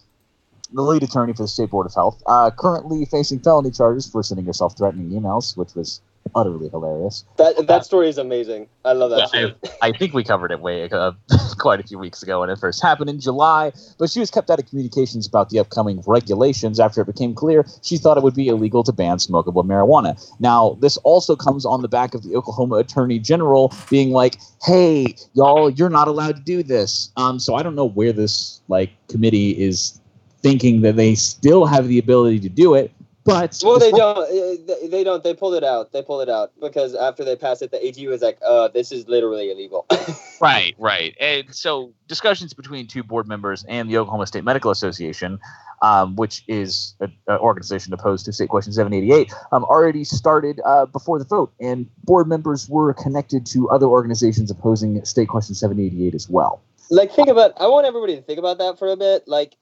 [0.74, 4.24] the lead attorney for the State Board of Health, uh, currently facing felony charges for
[4.24, 6.02] sending her self-threatening emails, which was
[6.34, 7.24] utterly hilarious.
[7.38, 8.68] That that story is amazing.
[8.84, 9.20] I love that.
[9.20, 9.56] Yeah, story.
[9.82, 11.12] I think we covered it way uh,
[11.58, 13.72] quite a few weeks ago when it first happened in July.
[14.00, 17.66] But she was kept out of communications about the upcoming regulations after it became clear
[17.84, 20.20] she thought it would be illegal to ban smokable marijuana.
[20.40, 25.16] Now, this also comes on the back of the Oklahoma Attorney General being like, "Hey,
[25.34, 28.92] y'all, you're not allowed to do this." Um, so I don't know where this like
[29.08, 30.00] committee is
[30.46, 32.92] thinking that they still have the ability to do it.
[33.24, 34.18] But Well, they don't.
[34.20, 34.26] uh,
[34.68, 35.24] they- They don't.
[35.24, 35.92] They pulled it out.
[35.92, 38.92] They pulled it out because after they passed it, the AG was like, "Uh, this
[38.92, 39.88] is literally illegal."
[40.42, 41.16] Right, right.
[41.20, 45.40] And so discussions between two board members and the Oklahoma State Medical Association,
[45.82, 51.20] um, which is an organization opposed to State Question 788, um, already started uh, before
[51.20, 51.54] the vote.
[51.62, 56.62] And board members were connected to other organizations opposing State Question 788 as well.
[56.92, 57.54] like, think about.
[57.60, 59.28] I want everybody to think about that for a bit.
[59.28, 59.56] Like,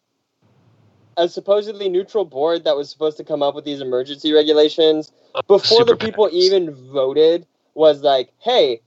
[1.18, 5.12] a supposedly neutral board that was supposed to come up with these emergency regulations
[5.48, 6.34] before Super the people PACs.
[6.34, 7.46] even voted
[7.76, 8.82] was like, "Hey,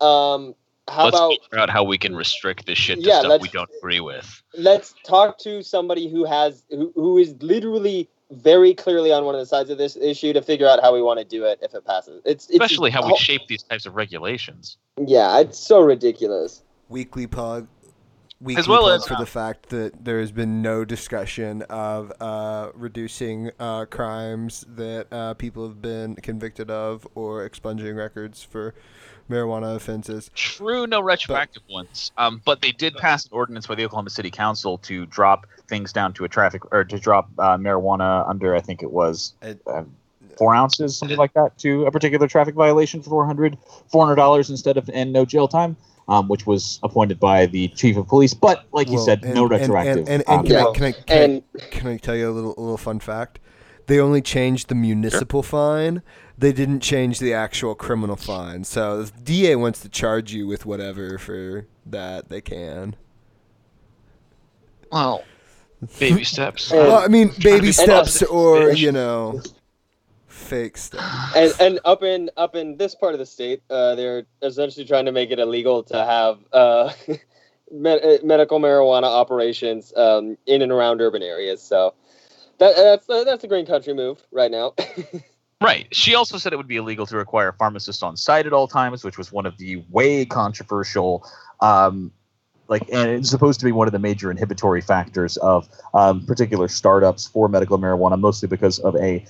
[0.00, 0.54] um,
[0.88, 3.42] how Let's about figure out how we can restrict this shit to Yeah, stuff let's-
[3.42, 4.42] we don't agree with.
[4.54, 9.40] let's talk to somebody who has who, who is literally very clearly on one of
[9.40, 11.74] the sides of this issue to figure out how we want to do it if
[11.74, 12.22] it passes.
[12.24, 14.76] It's, it's Especially how we shape these types of regulations.
[15.04, 16.62] Yeah, it's so ridiculous.
[16.88, 17.66] weekly plug.
[18.40, 22.70] Weekly As well as- for the fact that there has been no discussion of uh,
[22.74, 28.74] reducing uh, crimes that uh, people have been convicted of or expunging records for
[29.28, 30.30] marijuana offenses.
[30.34, 32.12] True, no retroactive ones.
[32.16, 35.92] Um, but they did pass an ordinance by the Oklahoma City Council to drop things
[35.92, 39.60] down to a traffic or to drop uh, marijuana under, I think it was It-
[39.66, 39.82] uh,
[40.38, 43.58] four ounces, something like that, to a particular traffic violation for 400
[43.92, 45.76] $400 instead of and no jail time.
[46.10, 49.44] Um, which was appointed by the chief of police, but like you said, and- no
[49.44, 50.08] and- and- retroactive.
[50.08, 52.32] And, and, um, can, I, can, I, can, And I, can I tell you a
[52.32, 53.38] little a little fun fact?
[53.86, 56.02] They only changed the municipal fine.
[56.36, 58.64] They didn't change the actual criminal fine.
[58.64, 62.96] So if DA wants to charge you with whatever for that, they can.
[64.90, 65.22] Well,
[65.98, 66.70] baby steps.
[66.72, 69.40] Well, I mean, baby steps or you know,
[70.40, 71.36] fake stuff.
[71.36, 75.04] and and up in up in this part of the state, uh, they're essentially trying
[75.04, 76.92] to make it illegal to have uh,
[77.70, 81.62] med- uh, medical marijuana operations um, in and around urban areas.
[81.62, 81.94] So
[82.58, 84.74] that, that's uh, that's a green country move right now.
[85.62, 85.86] Right.
[85.92, 89.04] She also said it would be illegal to require pharmacists on site at all times,
[89.04, 91.28] which was one of the way controversial,
[91.60, 92.12] um,
[92.70, 96.68] like, and it's supposed to be one of the major inhibitory factors of um, particular
[96.68, 99.26] startups for medical marijuana, mostly because of a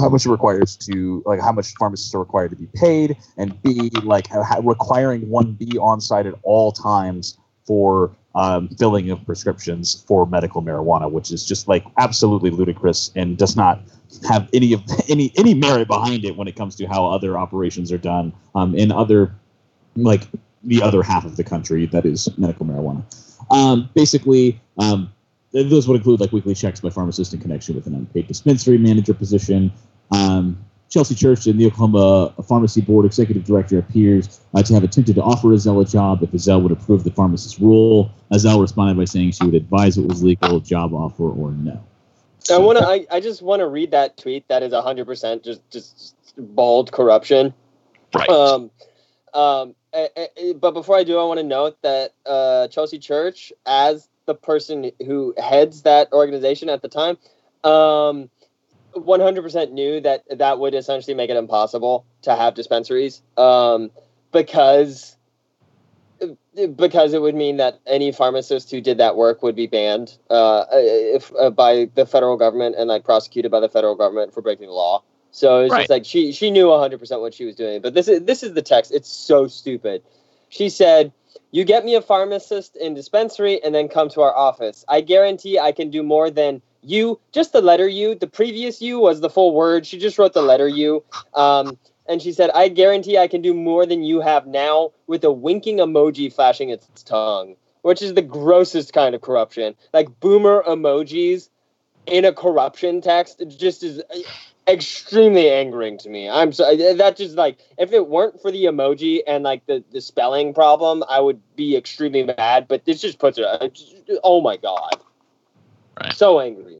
[0.00, 3.62] how much it requires to like how much pharmacists are required to be paid, and
[3.62, 4.26] b like
[4.62, 7.36] requiring one be on site at all times
[7.66, 13.36] for um, filling of prescriptions for medical marijuana, which is just like absolutely ludicrous and
[13.36, 13.82] does not
[14.26, 17.92] have any of any any merit behind it when it comes to how other operations
[17.92, 19.34] are done um, in other
[19.94, 20.22] like
[20.64, 23.02] the other half of the country that is medical marijuana.
[23.50, 25.12] Um, basically, um,
[25.52, 29.14] those would include like weekly checks by pharmacists in connection with an unpaid dispensary manager
[29.14, 29.72] position.
[30.10, 35.14] Um, Chelsea Church and the Oklahoma Pharmacy Board Executive Director appears uh, to have attempted
[35.16, 38.10] to offer Ezell a job if Ezell would approve the pharmacist's rule.
[38.32, 41.82] Ezell responded by saying she would advise it was legal, job offer or no.
[42.50, 42.86] I want to.
[42.86, 44.48] I, I just want to read that tweet.
[44.48, 47.52] That is hundred percent just just bald corruption.
[48.14, 48.28] Right.
[48.28, 48.70] Um,
[49.34, 49.74] um,
[50.56, 54.90] but before I do, I want to note that uh, Chelsea Church, as the person
[55.04, 57.16] who heads that organization at the time,
[57.64, 58.30] um,
[58.94, 63.90] 100% knew that that would essentially make it impossible to have dispensaries um,
[64.32, 65.16] because
[66.76, 70.64] because it would mean that any pharmacist who did that work would be banned uh,
[70.72, 74.66] if uh, by the federal government and like prosecuted by the federal government for breaking
[74.66, 75.02] the law.
[75.30, 75.80] So it's Right.
[75.80, 77.80] just like she she knew 100% what she was doing.
[77.80, 78.92] But this is this is the text.
[78.92, 80.02] It's so stupid.
[80.48, 81.12] She said,
[81.50, 84.84] "You get me a pharmacist in dispensary and then come to our office.
[84.88, 87.20] I guarantee I can do more than you.
[87.32, 88.14] Just the letter U.
[88.14, 89.86] The previous U was the full word.
[89.86, 91.04] She just wrote the letter U.
[91.34, 95.24] Um, and she said, I guarantee I can do more than you have now with
[95.24, 99.74] a winking emoji flashing its tongue, which is the grossest kind of corruption.
[99.92, 101.50] Like boomer emojis
[102.06, 104.02] in a corruption text it just is
[104.68, 106.28] extremely angering to me.
[106.28, 110.00] I'm so that just like if it weren't for the emoji and like the, the
[110.00, 112.68] spelling problem, I would be extremely mad.
[112.68, 113.44] But this just puts it.
[113.44, 113.68] Uh,
[114.22, 114.96] oh my god!
[116.00, 116.12] Right.
[116.12, 116.78] So angry.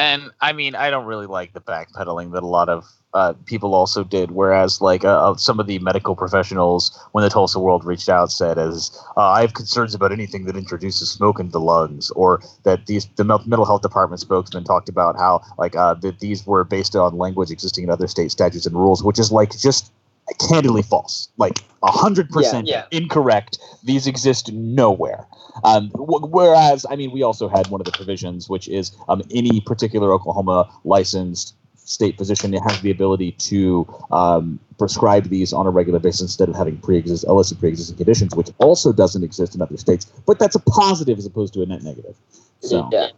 [0.00, 3.74] And I mean, I don't really like the backpedaling that a lot of uh, people
[3.74, 4.30] also did.
[4.30, 8.56] Whereas, like uh, some of the medical professionals, when the Tulsa World reached out, said,
[8.56, 12.86] "As uh, I have concerns about anything that introduces smoke into the lungs," or that
[12.86, 16.96] these the mental health department spokesman talked about how like uh, that these were based
[16.96, 19.92] on language existing in other state statutes and rules, which is like just
[20.38, 23.58] candidly false, like a hundred percent Yeah, incorrect.
[23.84, 25.26] These exist nowhere.
[25.64, 29.22] Um, wh- whereas, I mean, we also had one of the provisions, which is um,
[29.30, 35.70] any particular Oklahoma licensed state physician has the ability to um, prescribe these on a
[35.70, 39.76] regular basis instead of having pre-exist illicit pre-existing conditions, which also doesn't exist in other
[39.76, 40.04] states.
[40.26, 42.14] But that's a positive as opposed to a net negative.
[42.60, 43.08] So Yeah.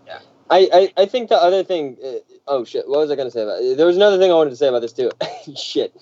[0.50, 1.96] I, I, I think the other thing.
[2.04, 2.12] Uh,
[2.46, 2.86] oh shit!
[2.86, 3.60] What was I gonna say about?
[3.76, 5.10] There was another thing I wanted to say about this too.
[5.56, 5.94] shit.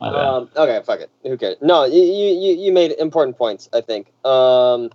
[0.00, 1.10] Um, okay, fuck it.
[1.22, 1.56] Who cares?
[1.60, 3.68] No, you, you, you- made important points.
[3.72, 4.06] I think.
[4.24, 4.90] Um,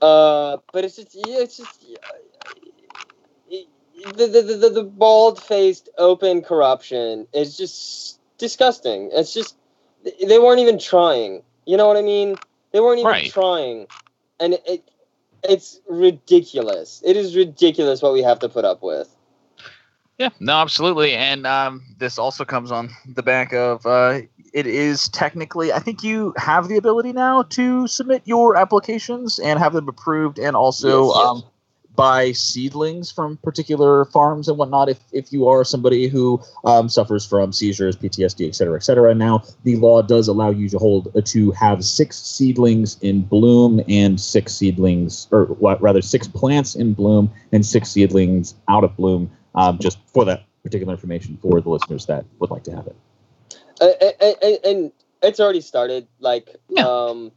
[0.00, 1.84] uh, but it's just yeah, it's just
[3.48, 9.10] the the, the, the bald faced open corruption is just disgusting.
[9.12, 9.56] It's just
[10.04, 11.42] they weren't even trying.
[11.66, 12.36] You know what I mean?
[12.72, 13.30] They weren't even Right.
[13.30, 13.86] trying,
[14.40, 14.84] and it
[15.42, 17.02] it's ridiculous.
[17.04, 19.08] It is ridiculous what we have to put up with.
[20.18, 21.14] Yeah, no, absolutely.
[21.14, 24.20] And um, this also comes on the back of uh,
[24.52, 29.58] it is technically, I think you have the ability now to submit your applications and
[29.58, 31.26] have them approved, and also Yes, yes.
[31.26, 31.42] Um,
[31.96, 34.88] buy seedlings from particular farms and whatnot.
[34.88, 39.14] If, if you are somebody who um, suffers from seizures, PTSD, et cetera, et cetera.
[39.14, 43.80] Now, the law does allow you to hold uh, to have six seedlings in bloom
[43.88, 48.96] and six seedlings, or what, rather, six plants in bloom and six seedlings out of
[48.96, 52.86] bloom um, just for that particular information for the listeners that would like to have
[52.86, 52.96] it.
[53.80, 54.92] and, and, and
[55.22, 56.06] it's already started.
[56.20, 56.86] Like, Yeah.
[56.86, 57.32] um,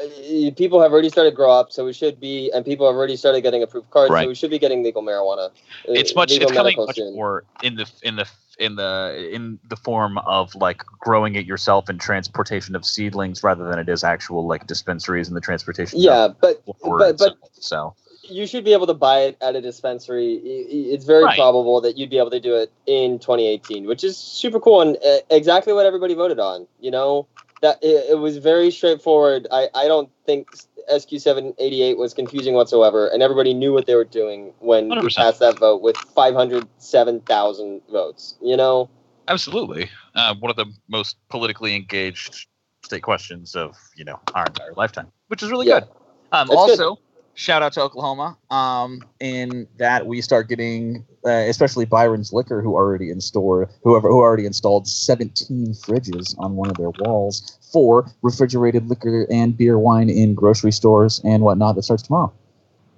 [0.00, 2.96] uh, people have already started to grow up, so we should be, and people have
[2.96, 4.24] already started getting approved cards, Right.
[4.24, 5.48] so we should be getting legal marijuana.
[5.50, 5.50] uh,
[5.88, 6.30] It's much.
[6.30, 7.14] legal It's coming much soon.
[7.14, 8.26] more in the in the
[8.58, 13.64] in the in the form of like growing it yourself and transportation of seedlings rather
[13.68, 15.98] than it is actual like dispensaries and the transportation.
[16.00, 17.94] Yeah, but but but so
[18.32, 20.34] you should be able to buy it at a dispensary.
[20.34, 21.36] It's very Right.
[21.36, 24.96] probable that you'd be able to do it in 2018, which is super cool and
[24.96, 26.66] uh, exactly what everybody voted on.
[26.80, 27.26] You know,
[27.60, 29.46] that it, it was very straightforward.
[29.52, 30.48] I, I don't think
[30.88, 35.16] SQ 788 was confusing whatsoever, and everybody knew what they were doing when we 100%.
[35.16, 38.34] passed that vote with 507,000 votes.
[38.42, 38.88] You know,
[39.28, 42.46] absolutely, uh, one of the most politically engaged
[42.84, 45.80] state questions of you know our entire lifetime, which is really Yeah.
[45.80, 45.88] good.
[46.32, 46.98] Um, also,
[47.34, 48.36] shout out to Oklahoma.
[48.50, 54.18] Um, in that we start getting, uh, especially Byron's Liquor, who already installed, whoever who
[54.18, 60.10] already installed 17 fridges on one of their walls for refrigerated liquor and beer, wine
[60.10, 61.76] in grocery stores and whatnot.
[61.76, 62.32] That starts tomorrow.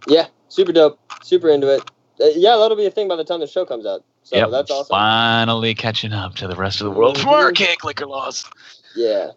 [0.08, 1.82] yeah, super dope, super into it.
[2.20, 4.04] Uh, yeah, that'll be a thing by the time the show comes out.
[4.22, 4.88] So Yep, that's awesome.
[4.88, 8.44] Finally catching up to the rest of the world from archaic liquor laws.
[8.96, 9.32] Yeah.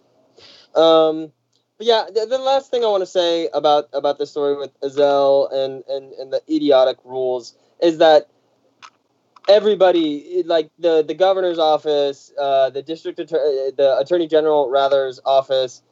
[0.76, 1.37] Um, but
[1.80, 5.52] yeah, the, the last thing I want to say about about the story with Ezell
[5.54, 8.28] and, and and the idiotic rules is that
[9.48, 15.84] everybody, like the the governor's office, uh, the district attorney, the attorney general rather's office,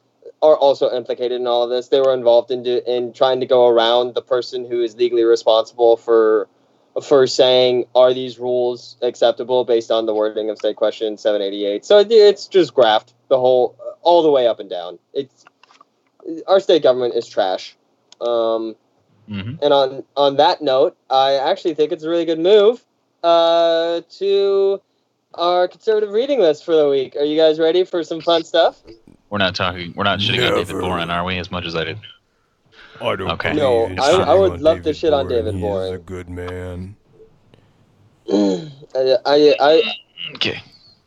[0.42, 1.88] are also implicated in all of this.
[1.88, 5.24] They were involved in do, in trying to go around the person who is legally
[5.24, 6.48] responsible for
[7.02, 11.98] for saying are these rules acceptable based on the wording of state question 788 so
[11.98, 15.44] it's just graft the whole all the way up and down it's
[16.46, 17.76] our state government is trash
[18.20, 18.74] um,
[19.28, 22.84] hmm and on on that note i actually think it's a really good move
[23.22, 24.80] uh, to
[25.34, 28.82] our conservative reading list for the week are you guys ready for some fun stuff
[29.30, 29.92] We're not talking.
[29.96, 30.80] We're not shitting on David Never.
[30.80, 31.38] Boren, are we?
[31.38, 31.98] As much as I did.
[33.00, 33.52] I don't Okay.
[33.52, 35.94] No, I- I would on love to shit on David He Boring.
[35.94, 36.96] is a good man.
[38.30, 39.82] I, I, I
[40.36, 40.62] Okay.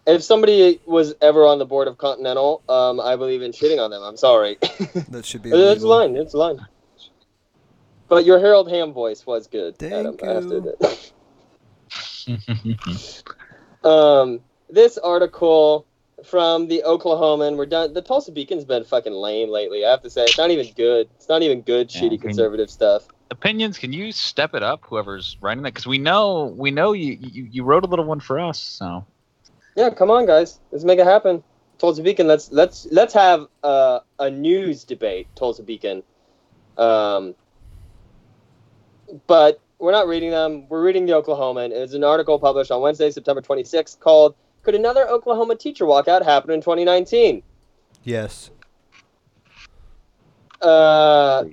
[0.09, 3.91] If somebody was ever on the board of continental um, i believe in shitting on
[3.91, 4.57] them i'm sorry
[5.09, 6.15] That should be It's a line.
[6.15, 6.59] It's a line.
[8.07, 10.17] But your Harold Hamm voice was good, Thank Adam.
[10.23, 10.75] I have to
[12.27, 12.89] you.
[13.89, 14.39] um,
[14.69, 15.85] this article
[16.25, 17.55] from the Oklahoman.
[17.55, 17.93] We're done.
[17.93, 19.85] The Tulsa Beacon's been fucking lame lately.
[19.85, 21.07] I have to say, it's not even good.
[21.15, 23.07] It's not even good, Yeah, shitty can- conservative stuff.
[23.31, 23.77] Opinions?
[23.77, 24.81] Can you step it up?
[24.85, 28.19] Whoever's writing that, because we know we know you, you you wrote a little one
[28.19, 28.59] for us.
[28.59, 29.05] So
[29.79, 30.59] Yeah, come on, guys.
[30.73, 31.41] Let's make it happen.
[31.77, 32.27] Tulsa Beacon.
[32.27, 35.27] Let's let's let's have uh, a news debate.
[35.35, 36.03] Tulsa Beacon.
[36.77, 37.33] Um,
[39.25, 40.67] but we're not reading them.
[40.67, 41.71] We're reading the Oklahoman.
[41.71, 46.51] It's an article published on Wednesday, September 26th, called "Could Another Oklahoma Teacher Walkout Happen
[46.51, 47.41] in 2019?"
[48.03, 48.51] Yes.
[50.61, 51.45] Uh,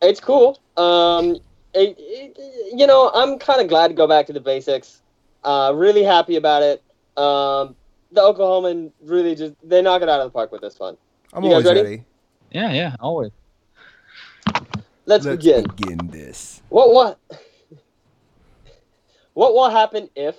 [0.00, 0.58] it's cool.
[0.78, 1.36] Um,
[1.74, 2.38] it, it-
[2.74, 5.02] you know, I'm kind of glad to go back to the basics.
[5.44, 6.82] Uh, really happy about it.
[7.16, 7.76] Um,
[8.10, 10.96] the Oklahoman really just they knock it out of the park with this one.
[11.32, 11.82] I'm You always ready?
[11.82, 12.04] ready.
[12.50, 13.30] Yeah, yeah, always.
[15.04, 15.64] Let's, Let's begin.
[15.64, 16.62] begin this.
[16.68, 17.18] What what
[19.34, 20.36] what will happen if,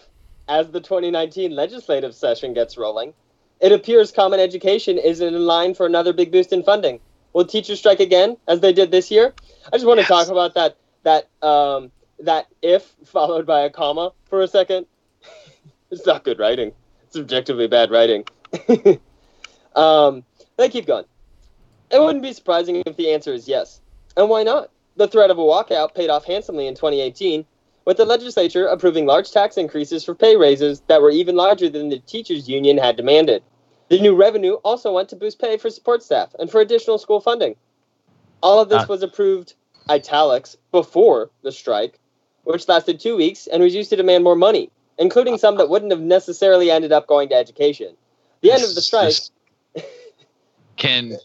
[0.47, 3.13] as the 2019 legislative session gets rolling,
[3.59, 6.99] it appears common education isn't in line for another big boost in funding?
[7.33, 9.33] Will teachers strike again, as they did this year?
[9.71, 10.07] I just want Yes.
[10.07, 14.85] to talk about that that um, that if followed by a comma for a second.
[15.93, 16.71] It's not good writing.
[17.07, 18.25] It's objectively bad writing.
[19.75, 20.23] um,
[20.57, 21.05] they keep going.
[21.91, 23.79] It wouldn't be surprising if the answer is yes.
[24.17, 24.71] And why not?
[24.95, 27.45] The threat of a walkout paid off handsomely in 2018,
[27.85, 31.89] with the legislature approving large tax increases for pay raises that were even larger than
[31.89, 33.43] the teachers' union had demanded.
[33.89, 37.19] The new revenue also went to boost pay for support staff and for additional school
[37.19, 37.55] funding.
[38.41, 38.87] All of this Ah.
[38.89, 39.53] was approved,
[39.89, 41.99] italics, before the strike,
[42.43, 45.91] which lasted two weeks and was used to demand more money, including some that wouldn't
[45.91, 47.95] have necessarily ended up going to education.
[48.41, 49.13] The end of the strike.
[50.75, 51.17] Can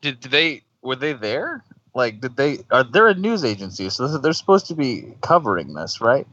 [0.00, 1.64] did, they were they there?
[1.94, 2.58] Like, did they?
[2.70, 6.26] Are they're a news agency, so they're supposed to be covering this, right?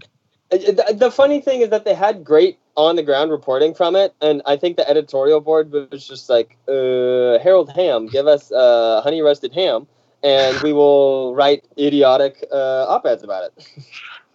[0.52, 3.96] Uh, The, the funny thing is that they had great on the ground reporting from
[3.96, 8.52] it, and I think the editorial board was just like, uh, Harold Hamm, give us
[8.52, 9.88] uh, honey roasted ham,
[10.24, 13.68] and we will write idiotic uh, op eds about it.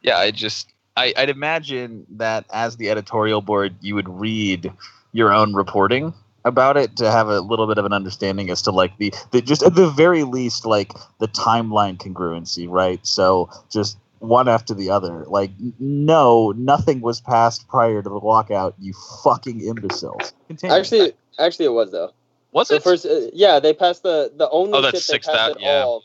[0.03, 4.71] Yeah, I just I, I'd imagine that as the editorial board, you would read
[5.13, 6.13] your own reporting
[6.45, 9.41] about it to have a little bit of an understanding as to like the, the
[9.41, 13.07] just at the very least like the timeline congruency, right?
[13.07, 15.25] So just one after the other.
[15.27, 18.75] Like no, nothing was passed prior to the walkout.
[18.79, 18.93] You
[19.25, 20.35] fucking imbeciles.
[20.49, 20.77] Continue.
[20.77, 22.13] Actually, actually, it was though.
[22.53, 22.83] Was The it?
[22.83, 25.51] first, uh, yeah, they passed the the only Oh, that's shit they six passed thou-
[25.53, 25.85] at yeah.
[25.85, 26.05] all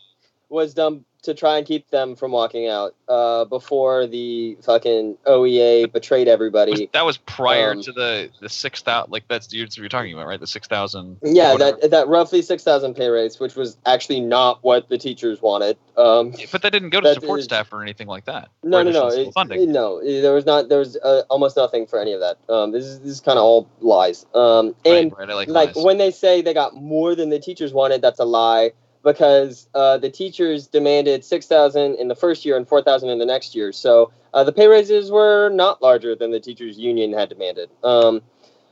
[0.50, 5.92] was done to try and keep them from walking out uh, before the fucking OEA
[5.92, 6.90] betrayed Was- everybody.
[6.94, 9.12] that was prior um, to the the six thousand.
[9.12, 10.40] Like that's you're, you're talking about, right?
[10.40, 11.18] The six thousand.
[11.22, 15.42] Yeah, that that roughly six thousand pay raise, which was actually not what the teachers
[15.42, 15.78] wanted.
[15.98, 18.50] Um, But that didn't go to support is- staff or anything like that.
[18.64, 19.72] no, no, no, it- funding.
[19.72, 20.02] no.
[20.04, 20.70] There was not.
[20.70, 22.38] There was uh, almost nothing for any of that.
[22.50, 24.26] Um, this is this is kind of all lies.
[24.34, 25.36] Um, and right, right.
[25.36, 25.86] Like, like lies.
[25.86, 28.72] when they say they got more than the teachers wanted, that's a lie
[29.06, 33.20] because uh, the teachers demanded six thousand in the first year and four thousand in
[33.20, 33.72] the next year.
[33.72, 37.70] So uh, the pay raises were not larger than the teachers' union had demanded.
[37.84, 38.22] Um,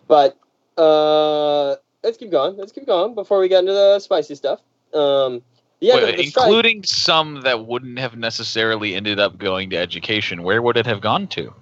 [0.07, 0.37] but
[0.77, 2.57] uh, let's keep going.
[2.57, 4.59] Let's keep going before we get into the spicy stuff.
[4.93, 5.41] Um,
[5.79, 6.47] the Wait, of the strike.
[6.47, 10.43] including some that wouldn't have necessarily ended up going to education.
[10.43, 11.53] Where would it have gone to?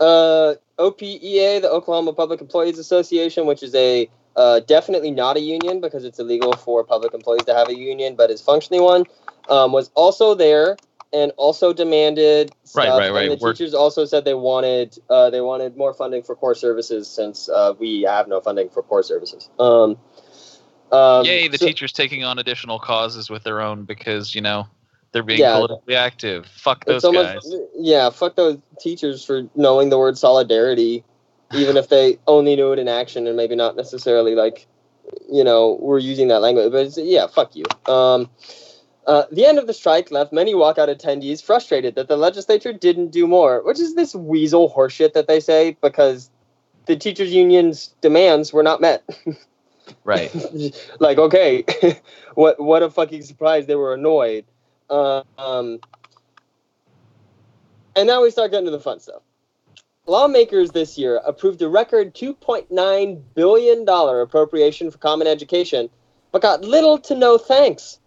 [0.00, 4.08] uh, OPEA, the Oklahoma Public Employees Association, which is a
[4.40, 8.14] uh, definitely not a union because it's illegal for public employees to have a union,
[8.16, 9.04] but is functionally one,
[9.50, 10.78] um, was also there
[11.12, 13.28] and also demanded stuff, right, right.
[13.30, 16.54] And the We're- teachers also said they wanted uh, they wanted more funding for core
[16.54, 19.50] services since uh, we have no funding for core services.
[19.58, 19.98] Um,
[20.90, 24.68] um, Yay, the so- teachers taking on additional causes with their own because you know
[25.12, 25.56] they're being Yeah.
[25.56, 26.46] politically active.
[26.46, 27.54] Fuck those almost guys.
[27.76, 31.04] yeah fuck those teachers for knowing the word solidarity
[31.54, 34.66] even if they only knew it in action and maybe not necessarily like
[35.30, 38.28] you know were using that language but it's, yeah fuck you um
[39.06, 43.08] uh, the end of the strike left many walkout attendees frustrated that the legislature didn't
[43.08, 46.30] do more, which is this weasel horseshit that they say because
[46.86, 49.02] the teachers' union's demands were not met.
[50.04, 50.32] Right.
[51.00, 51.64] like, okay,
[52.34, 53.66] what what a fucking surprise!
[53.66, 54.44] They were annoyed.
[54.88, 55.80] Uh, um,
[57.96, 59.22] and now we start getting to the fun stuff.
[60.10, 65.88] Lawmakers this year approved a record $2.9 billion appropriation for common education,
[66.32, 68.00] but got little to no thanks.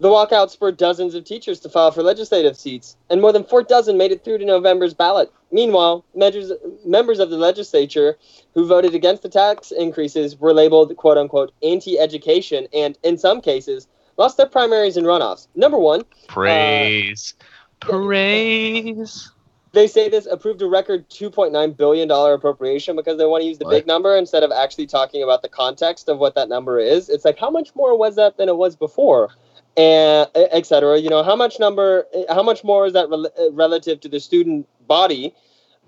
[0.00, 3.62] The walkout spurred dozens of teachers to file for legislative seats, and more than four
[3.62, 5.30] dozen made it through to November's ballot.
[5.52, 6.50] Meanwhile, members,
[6.86, 8.16] members of the legislature
[8.54, 13.42] who voted against the tax increases were labeled quote unquote anti education and, in some
[13.42, 15.48] cases, lost their primaries and runoffs.
[15.54, 17.34] Number one, Praise.
[17.82, 19.30] Uh, Praise.
[19.72, 23.64] They say this approved a record $2.9 billion appropriation because they want to use the
[23.64, 23.74] What?
[23.76, 27.08] big number instead of actually talking about the context of what that number is.
[27.10, 29.30] It's like, how much more was that than it was before?
[29.76, 30.98] And et cetera.
[30.98, 34.20] You know, how much number, how much more is that rel- uh, relative to the
[34.20, 35.34] student body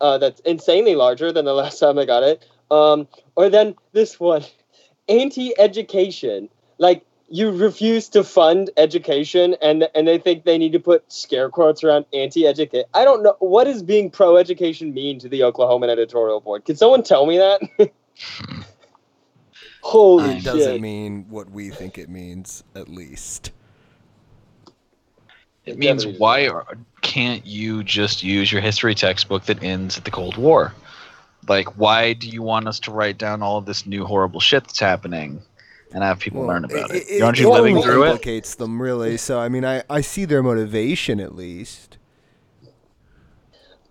[0.00, 2.46] uh, that's insanely larger than the last time I got it?
[2.70, 4.44] Um, or then this one,
[5.08, 6.50] anti education.
[6.78, 11.48] Like, you refuse to fund education and and they think they need to put scare
[11.48, 12.84] quotes around anti-education.
[12.92, 16.64] I don't know what does being pro-education mean to the Oklahoman editorial board.
[16.64, 17.62] Can someone tell me that?
[19.82, 20.80] Holy It doesn't shit!
[20.80, 23.52] mean what we think it means, at least.
[25.64, 26.66] It means why are,
[27.00, 30.74] can't you just use your history textbook that ends at the Cold War?
[31.48, 34.64] Like, why do you want us to write down all of this new horrible shit
[34.64, 35.42] that's happening
[35.92, 37.22] and have people learn about it?
[37.22, 38.10] Aren't you living only through it?
[38.10, 39.16] implicates them really.
[39.16, 41.98] So I mean, I I see their motivation at least.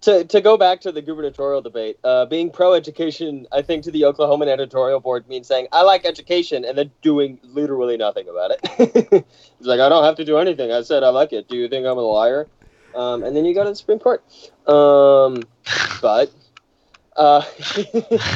[0.01, 4.01] to to go back to the gubernatorial debate, uh, being pro-education, I think to the
[4.03, 8.59] Oklahoman editorial board means saying I like education and then doing literally nothing about it.
[8.79, 9.25] it's
[9.59, 10.71] like I don't have to do anything.
[10.71, 11.47] I said I like it.
[11.47, 12.47] Do you think I'm a liar?
[12.95, 14.23] Um, and then you go to the Supreme Court.
[14.67, 15.43] Um,
[16.01, 16.31] but
[17.15, 17.43] uh,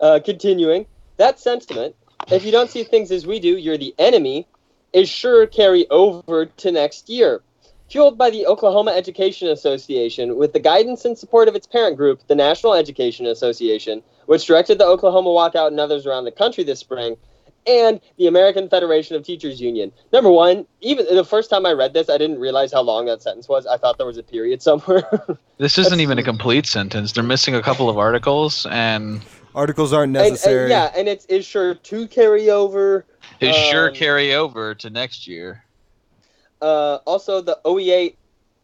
[0.00, 0.86] uh, continuing
[1.16, 1.94] that sentiment,
[2.30, 4.46] if you don't see things as we do, you're the enemy.
[4.92, 7.42] Is sure carry over to next year
[7.90, 12.20] fueled by the Oklahoma Education Association with the guidance and support of its parent group,
[12.26, 16.80] the National Education Association, which directed the Oklahoma walkout and others around the country this
[16.80, 17.16] spring,
[17.66, 19.92] and the American Federation of Teachers Union.
[20.12, 23.22] Number one, even the first time I read this, I didn't realize how long that
[23.22, 23.66] sentence was.
[23.66, 25.04] I thought there was a period somewhere.
[25.58, 27.12] This isn't even a complete sentence.
[27.12, 29.22] They're missing a couple of articles, and
[29.56, 30.68] Articles aren't And- and, necessary.
[30.70, 33.06] yeah, and it's is sure to carry over.
[33.40, 35.64] it sure Um, carry over to next year.
[36.62, 38.14] uh, also the OEA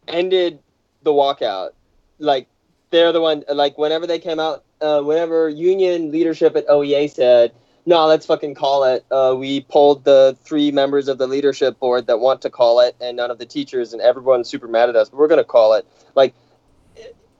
[0.07, 0.59] ended
[1.03, 1.71] the walkout.
[2.19, 2.47] Like
[2.91, 3.43] they're the one.
[3.51, 7.51] Like whenever they came out, uh, whenever union leadership at OEA said,
[7.85, 12.05] "No, let's fucking call it," uh, we pulled the three members of the leadership board
[12.07, 14.95] that want to call it, and none of the teachers, and everyone's super mad at
[14.95, 15.09] us.
[15.09, 15.85] But we're gonna call it.
[16.15, 16.33] Like,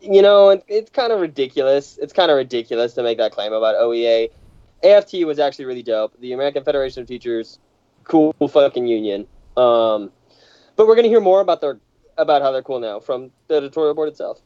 [0.03, 1.97] you know, it, it's kind of ridiculous.
[2.01, 4.29] It's kind of ridiculous to make that claim about OEA.
[4.83, 6.19] AFT was actually really dope.
[6.19, 7.57] The American Federation of Teachers,
[8.03, 9.27] cool fucking union.
[9.55, 10.11] Um,
[10.75, 11.79] but we're to hear more about their
[12.17, 14.39] about how they're cool now from the editorial board itself.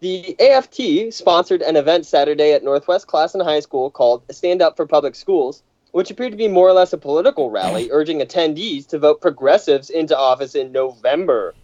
[0.00, 4.86] The AFT sponsored an event Saturday at Northwest Classen High School called Stand Up for
[4.86, 8.98] Public Schools, which appeared to be more or less a political rally urging attendees to
[8.98, 11.54] vote progressives into office in November.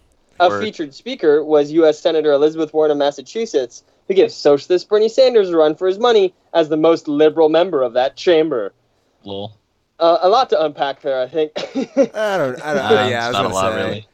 [0.42, 0.64] A Word.
[0.64, 1.98] featured speaker was U.S.
[1.98, 6.34] Senator Elizabeth Warren of Massachusetts, who gives socialist Bernie Sanders a run for his money
[6.52, 8.72] as the most liberal member of that chamber.
[9.24, 9.56] Lol.
[9.98, 11.52] Uh, a lot to unpack there, I think.
[11.56, 12.60] I don't.
[12.60, 12.84] I don't.
[12.84, 13.76] Uh, yeah, I was not a lot, say.
[13.76, 14.06] really.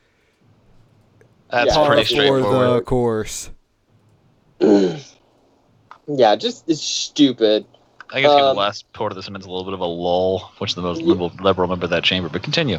[1.51, 3.51] That's Yeah, pretty for For the course.
[4.61, 7.65] yeah, just it's stupid.
[8.11, 9.87] I guess give the um, last part of the sentence a little bit of a
[9.87, 12.29] lull, which is the most liberal, liberal member of that chamber.
[12.29, 12.79] But continue.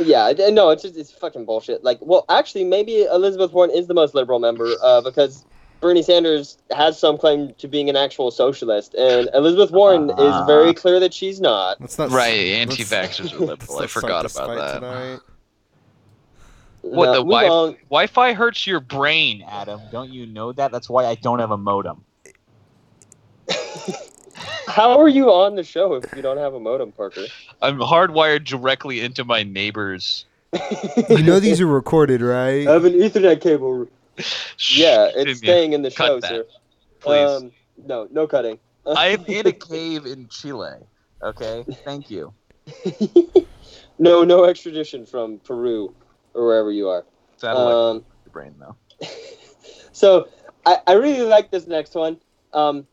[0.00, 1.84] Yeah, no, it's just it's fucking bullshit.
[1.84, 5.44] Like, well, actually, maybe Elizabeth Warren is the most liberal member uh, because
[5.80, 10.46] Bernie Sanders has some claim to being an actual socialist, and Elizabeth Warren is Ah.
[10.46, 11.80] very clear that she's not.
[11.80, 12.10] Let's not.
[12.10, 13.78] Right, anti-vaxxers are liberal.
[13.80, 14.74] I forgot about that.
[14.80, 15.20] tonight.
[16.82, 17.76] What, No, the Wi- on.
[17.90, 19.80] Wi-Fi hurts your brain, Adam.
[19.92, 20.72] Don't you know that?
[20.72, 22.04] That's why I don't have a modem.
[24.66, 27.26] How are you on the show if you don't have a modem, Parker?
[27.60, 30.24] I'm hardwired directly into my neighbor's.
[31.08, 32.66] You know these are recorded, right?
[32.66, 33.88] I have an Ethernet cable.
[34.70, 36.46] Yeah, it's staying in the Cut show, that, sir.
[37.00, 37.28] Please.
[37.28, 37.52] Um,
[37.86, 38.58] no, no cutting.
[38.86, 40.78] I'm in a cave in Chile.
[41.22, 42.32] Okay, thank you.
[43.98, 45.94] no, no extradition from Peru
[46.34, 47.04] or wherever you are.
[47.36, 48.76] Satellite Um, the brain though.
[49.92, 50.28] so
[50.66, 52.18] I, I really like this next one.
[52.52, 52.86] Um,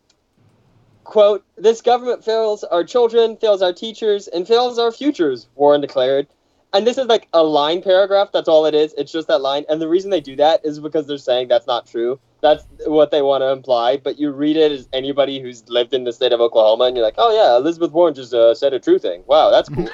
[1.10, 6.28] quote, this government fails our children, fails our teachers, and fails our futures, Warren declared.
[6.72, 8.32] And this is like a line paragraph.
[8.32, 8.93] That's all it is.
[8.95, 9.66] It's just that line.
[9.70, 12.20] And the reason they do that is because they're saying that's not true.
[12.41, 13.97] That's what they want to imply.
[13.97, 17.03] But you read it as anybody who's lived in the state of Oklahoma, and you're
[17.03, 19.24] like, oh, yeah, Elizabeth Warren just uh, said a true thing.
[19.26, 19.89] Wow, that's cool.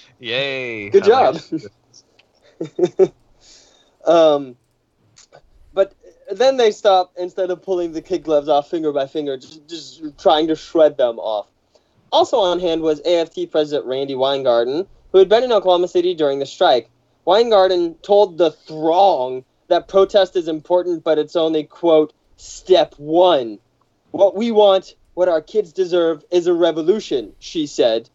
[0.18, 0.88] Yay!
[0.88, 1.38] Good job.
[4.06, 4.56] um,
[6.30, 10.18] then they stop instead of pulling the kid gloves off finger by finger, just, just
[10.18, 11.46] trying to shred them off.
[12.12, 16.38] Also on hand was AFT President Randi Weingarten, who had been in Oklahoma City during
[16.38, 16.90] the strike.
[17.24, 23.58] Weingarten told the throng that protest is important, but it's only, quote, step one.
[24.10, 28.08] What we want, what our kids deserve, is a revolution, she said.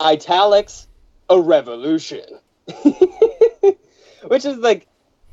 [0.00, 0.86] Italics,
[1.30, 2.24] a revolution.
[4.26, 4.86] Which is like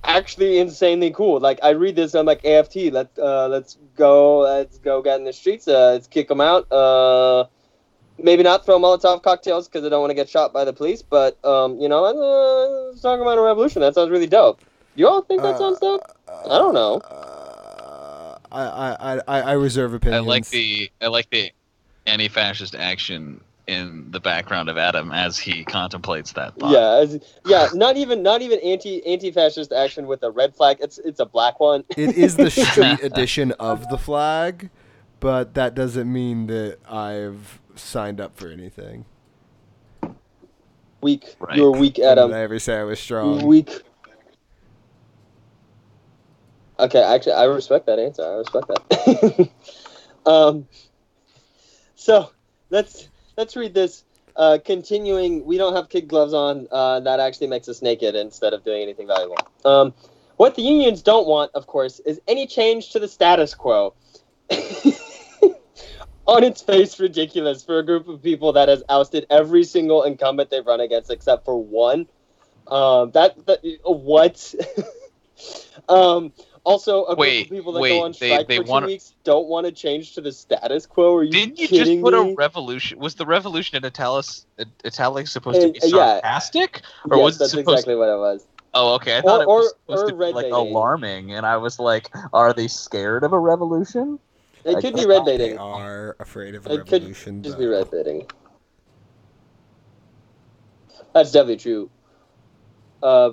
[0.07, 1.40] actually insanely cool.
[1.40, 2.91] Like I read this, I'm like AFT.
[2.91, 5.68] Let's uh, let's go, let's go get in the streets.
[5.68, 6.72] Uh, let's kick them out.
[6.72, 7.45] Uh,
[8.18, 11.02] maybe not throw Molotov cocktails because I don't want to get shot by the police.
[11.02, 13.82] But um, you know, let's, uh, let's talk about a revolution.
[13.82, 14.61] That sounds really dope.
[14.95, 16.02] You all think that sounds dope?
[16.27, 16.95] I don't know.
[16.99, 20.15] Uh, I, I, I, I reserve opinions.
[20.15, 20.48] I opinions.
[20.48, 21.52] like the I like the
[22.06, 26.72] anti-fascist action in the background of Adam as he contemplates that thought.
[26.72, 27.70] Yeah, as, yeah.
[27.74, 30.78] Not even not even anti anti fascist action with a red flag.
[30.80, 31.84] It's it's a black one.
[31.98, 34.70] It is the street edition of the flag,
[35.20, 39.06] but that doesn't mean that I've signed up for anything.
[41.02, 41.36] Weak.
[41.40, 41.58] Right.
[41.58, 42.32] You're weak, Adam.
[42.32, 43.46] did I ever say I was strong?
[43.46, 43.70] weak.
[46.80, 48.24] Okay, actually, I respect that answer.
[48.24, 49.50] I respect that.
[50.26, 50.68] um,
[51.96, 52.32] so
[52.70, 54.03] let's let's read this.
[54.36, 56.68] Uh, continuing, we don't have kid gloves on.
[56.70, 59.38] Uh, that actually makes us naked instead of doing anything valuable.
[59.64, 59.94] Um,
[60.36, 63.94] what the unions don't want, of course, is any change to the status quo.
[66.28, 70.49] On its face, ridiculous for a group of people that has ousted every single incumbent
[70.49, 72.07] they've run against except for one.
[72.68, 74.56] Um, that, that what?
[75.90, 76.34] um,
[76.66, 78.88] also, a group Wait, of people that wait, go on strike they for two wanna-
[78.88, 81.14] weeks don't want to change to the status quo.
[81.16, 82.32] Are you Didn't you kidding just put me?
[82.32, 83.00] a revolution?
[83.00, 84.46] Was the revolution in italics,
[84.84, 85.90] italics supposed Uh, to be yeah.
[86.20, 87.70] sarcastic, or yes, was it that's supposed?
[87.70, 88.48] exactly what it was.
[88.74, 89.18] Oh, okay.
[89.18, 90.52] I thought Or- it was or- supposed or to be like baiting.
[90.54, 94.20] alarming, and I was like, "Are they scared of a revolution?"
[94.66, 95.60] It I could be guess red They baiting.
[95.60, 97.44] are afraid of a It could revolution.
[97.44, 98.28] Just but- be red baiting.
[101.14, 101.90] That's definitely true.
[103.02, 103.32] Uh,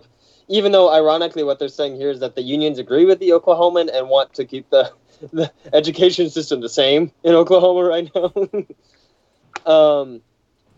[0.48, 3.90] even though, ironically, what they're saying here is that the unions agree with the Oklahoman
[3.92, 4.92] and want to keep the,
[5.32, 8.32] the education system the same in Oklahoma right now.
[9.72, 10.22] um,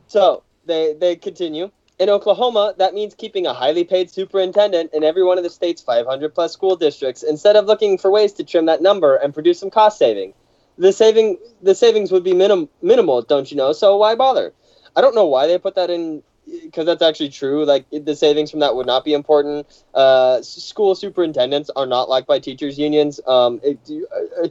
[0.07, 1.71] so they they continue.
[1.99, 5.81] In Oklahoma, that means keeping a highly paid superintendent in every one of the state's
[5.81, 9.61] 500 plus school districts instead of looking for ways to trim that number and produce
[9.61, 10.35] some cost saving.
[10.77, 13.73] The saving the savings would be minim- minimal, don't you know?
[13.73, 14.53] So why bother?
[14.97, 16.25] I don't know why they put that in
[16.63, 17.65] because that's actually true.
[17.65, 19.67] Like the savings from that would not be important.
[19.95, 23.21] Uh, school superintendents are not liked by teachers unions.
[23.27, 24.49] Um, it, uh, uh,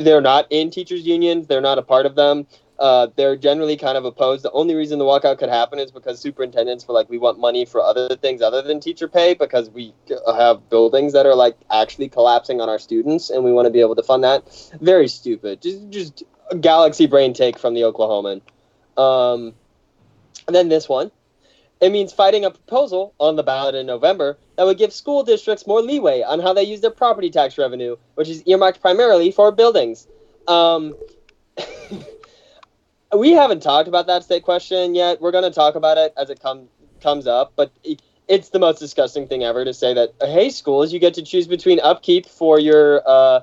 [0.00, 1.46] they're not in teachers unions.
[1.46, 2.46] They're not a part of them.
[2.78, 4.44] Uh, they're generally kind of opposed.
[4.44, 7.64] The only reason the walkout could happen is because superintendents were like, we want money
[7.64, 9.92] for other things other than teacher pay because we
[10.28, 13.80] have buildings that are like actually collapsing on our students, and we want to be
[13.80, 14.44] able to fund that.
[14.80, 15.60] Very stupid.
[15.60, 18.42] Just just a galaxy brain take from the Oklahoman.
[18.96, 19.54] Um,
[20.46, 21.10] and then this one.
[21.80, 25.66] It means fighting a proposal on the ballot in November that would give school districts
[25.66, 29.52] more leeway on how they use their property tax revenue, which is earmarked primarily for
[29.52, 30.08] buildings.
[30.48, 30.96] Um,
[33.16, 35.20] we haven't talked about that state question yet.
[35.20, 36.68] We're going to talk about it as it comes
[37.00, 37.70] comes up, but
[38.26, 41.46] it's the most disgusting thing ever to say that hey, schools, you get to choose
[41.46, 43.40] between upkeep for your uh,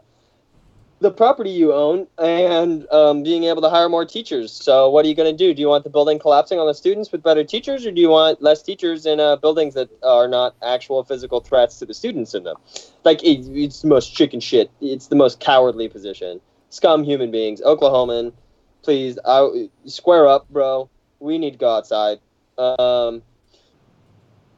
[0.99, 4.51] the property you own and um, being able to hire more teachers.
[4.51, 5.53] So, what are you going to do?
[5.53, 8.09] Do you want the building collapsing on the students with better teachers, or do you
[8.09, 12.33] want less teachers in uh, buildings that are not actual physical threats to the students
[12.33, 12.55] in them?
[13.03, 14.71] Like, it, it's the most chicken shit.
[14.81, 16.39] It's the most cowardly position.
[16.69, 17.61] Scum human beings.
[17.61, 18.33] Oklahoman,
[18.81, 20.89] please, I, square up, bro.
[21.19, 22.19] We need to go outside.
[22.57, 23.21] Um,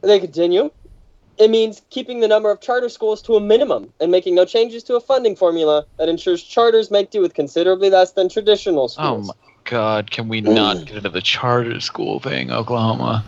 [0.02, 0.70] they continue.
[1.38, 4.82] It means keeping the number of charter schools to a minimum and making no changes
[4.84, 8.88] to a funding formula that ensures charters make do with considerably less than traditional oh
[8.88, 9.30] schools.
[9.30, 13.24] Oh my god, can we not get into the charter school thing, Oklahoma?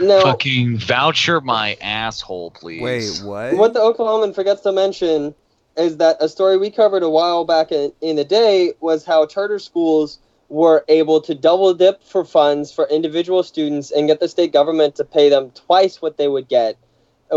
[0.00, 0.20] No.
[0.22, 2.82] Fucking voucher my asshole, please.
[2.82, 3.56] Wait, what?
[3.56, 5.34] what the Oklahoman forgets to mention
[5.76, 9.26] is that a story we covered a while back in, in the day was how
[9.26, 10.18] charter schools
[10.48, 14.96] were able to double dip for funds for individual students and get the state government
[14.96, 16.76] to pay them twice what they would get,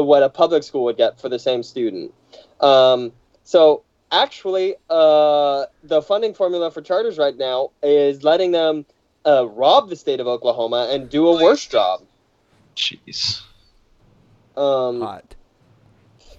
[0.03, 2.13] what a public school would get for the same student.
[2.59, 3.11] Um,
[3.43, 8.85] so actually, uh, the funding formula for charters right now is letting them
[9.25, 12.01] uh, rob the state of Oklahoma and do a worse job.
[12.75, 13.41] Jeez.
[14.57, 15.35] Um, Hot.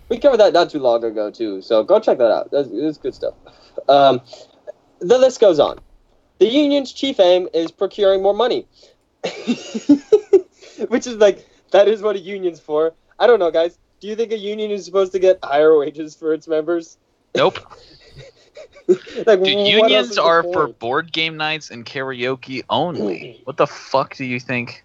[0.09, 2.51] we covered that not too long ago too, so go check that out.
[2.51, 3.35] That's, that's good stuff.
[3.89, 4.21] Um,
[5.01, 5.79] the list goes on.
[6.39, 8.67] The union's chief aim is procuring more money,
[10.89, 12.95] which is like that is what a union's for.
[13.19, 13.79] I don't know, guys.
[14.01, 16.99] Do you think a union is supposed to get higher wages for its members?
[17.35, 17.59] Nope.
[19.27, 23.41] like, Dude, unions are for board game nights and karaoke only.
[23.45, 24.85] What the fuck do you think?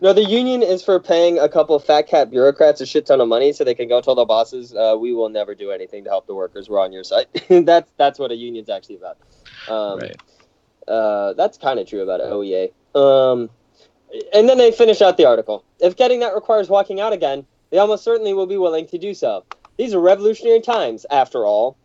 [0.00, 3.28] No, the union is for paying a couple fat cat bureaucrats a shit ton of
[3.28, 6.10] money so they can go tell their bosses, uh, "We will never do anything to
[6.10, 6.68] help the workers.
[6.68, 9.18] We're on your side." that's that's what a union's actually about.
[9.68, 10.16] Um, right.
[10.88, 12.72] Uh, that's kind of true about OEA.
[12.94, 13.50] Um,
[14.32, 15.64] and then they finish out the article.
[15.80, 19.14] If getting that requires walking out again, they almost certainly will be willing to do
[19.14, 19.44] so.
[19.78, 21.76] These are revolutionary times, after all.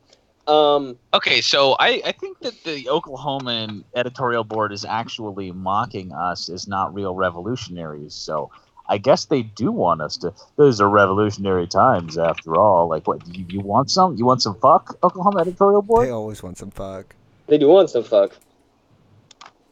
[0.48, 6.49] Um, Okay, so I, I think that the Oklahoman editorial board is actually mocking us
[6.49, 8.14] as not real revolutionaries.
[8.14, 8.49] So
[8.88, 10.34] I guess they do want us to.
[10.56, 12.88] Those are revolutionary times, after all.
[12.88, 13.28] Like, what?
[13.28, 14.16] You, you want some?
[14.16, 16.08] You want some fuck, Oklahoma editorial board?
[16.08, 17.14] They always want some fuck.
[17.48, 18.36] they do want some fuck.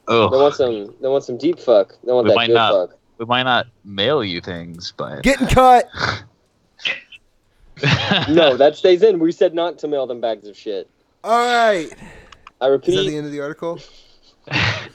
[0.07, 0.93] They Oh, want some.
[1.01, 1.95] They want some deep fuck.
[2.03, 2.89] They want We that might good not.
[2.89, 2.99] fuck.
[3.17, 5.89] we might not mail you things, but Getting cut.
[8.29, 9.19] No, that stays in.
[9.19, 10.89] We said not to mail them bags of shit.
[11.25, 11.89] All right.
[12.61, 12.91] I repeat.
[12.97, 13.79] Is that the end of the article?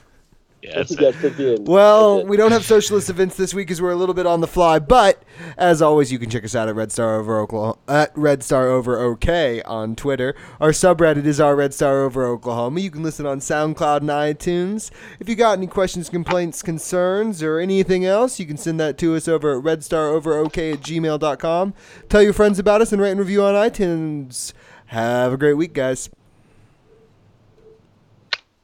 [0.62, 1.20] Yeah, that's You guys it.
[1.22, 1.66] took the end.
[1.66, 4.46] Well, we don't have socialist events this week because we're a little bit on the
[4.46, 4.78] fly.
[4.78, 5.22] But
[5.56, 8.68] as always, you can check us out at Red Star Over Oklahoma at Red Star
[8.68, 10.34] Over OK on Twitter.
[10.60, 12.80] Our subreddit is our Red Star Over Oklahoma.
[12.80, 14.90] You can listen on SoundCloud and iTunes.
[15.18, 19.16] If you got any questions, complaints, concerns, or anything else, you can send that to
[19.16, 21.74] us over at redstaroverok at gmail.com.
[22.10, 24.52] Tell your friends about us and rate and review on iTunes.
[24.86, 26.10] Have a great week, guys.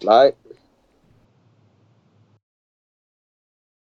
[0.06, 0.36] All right.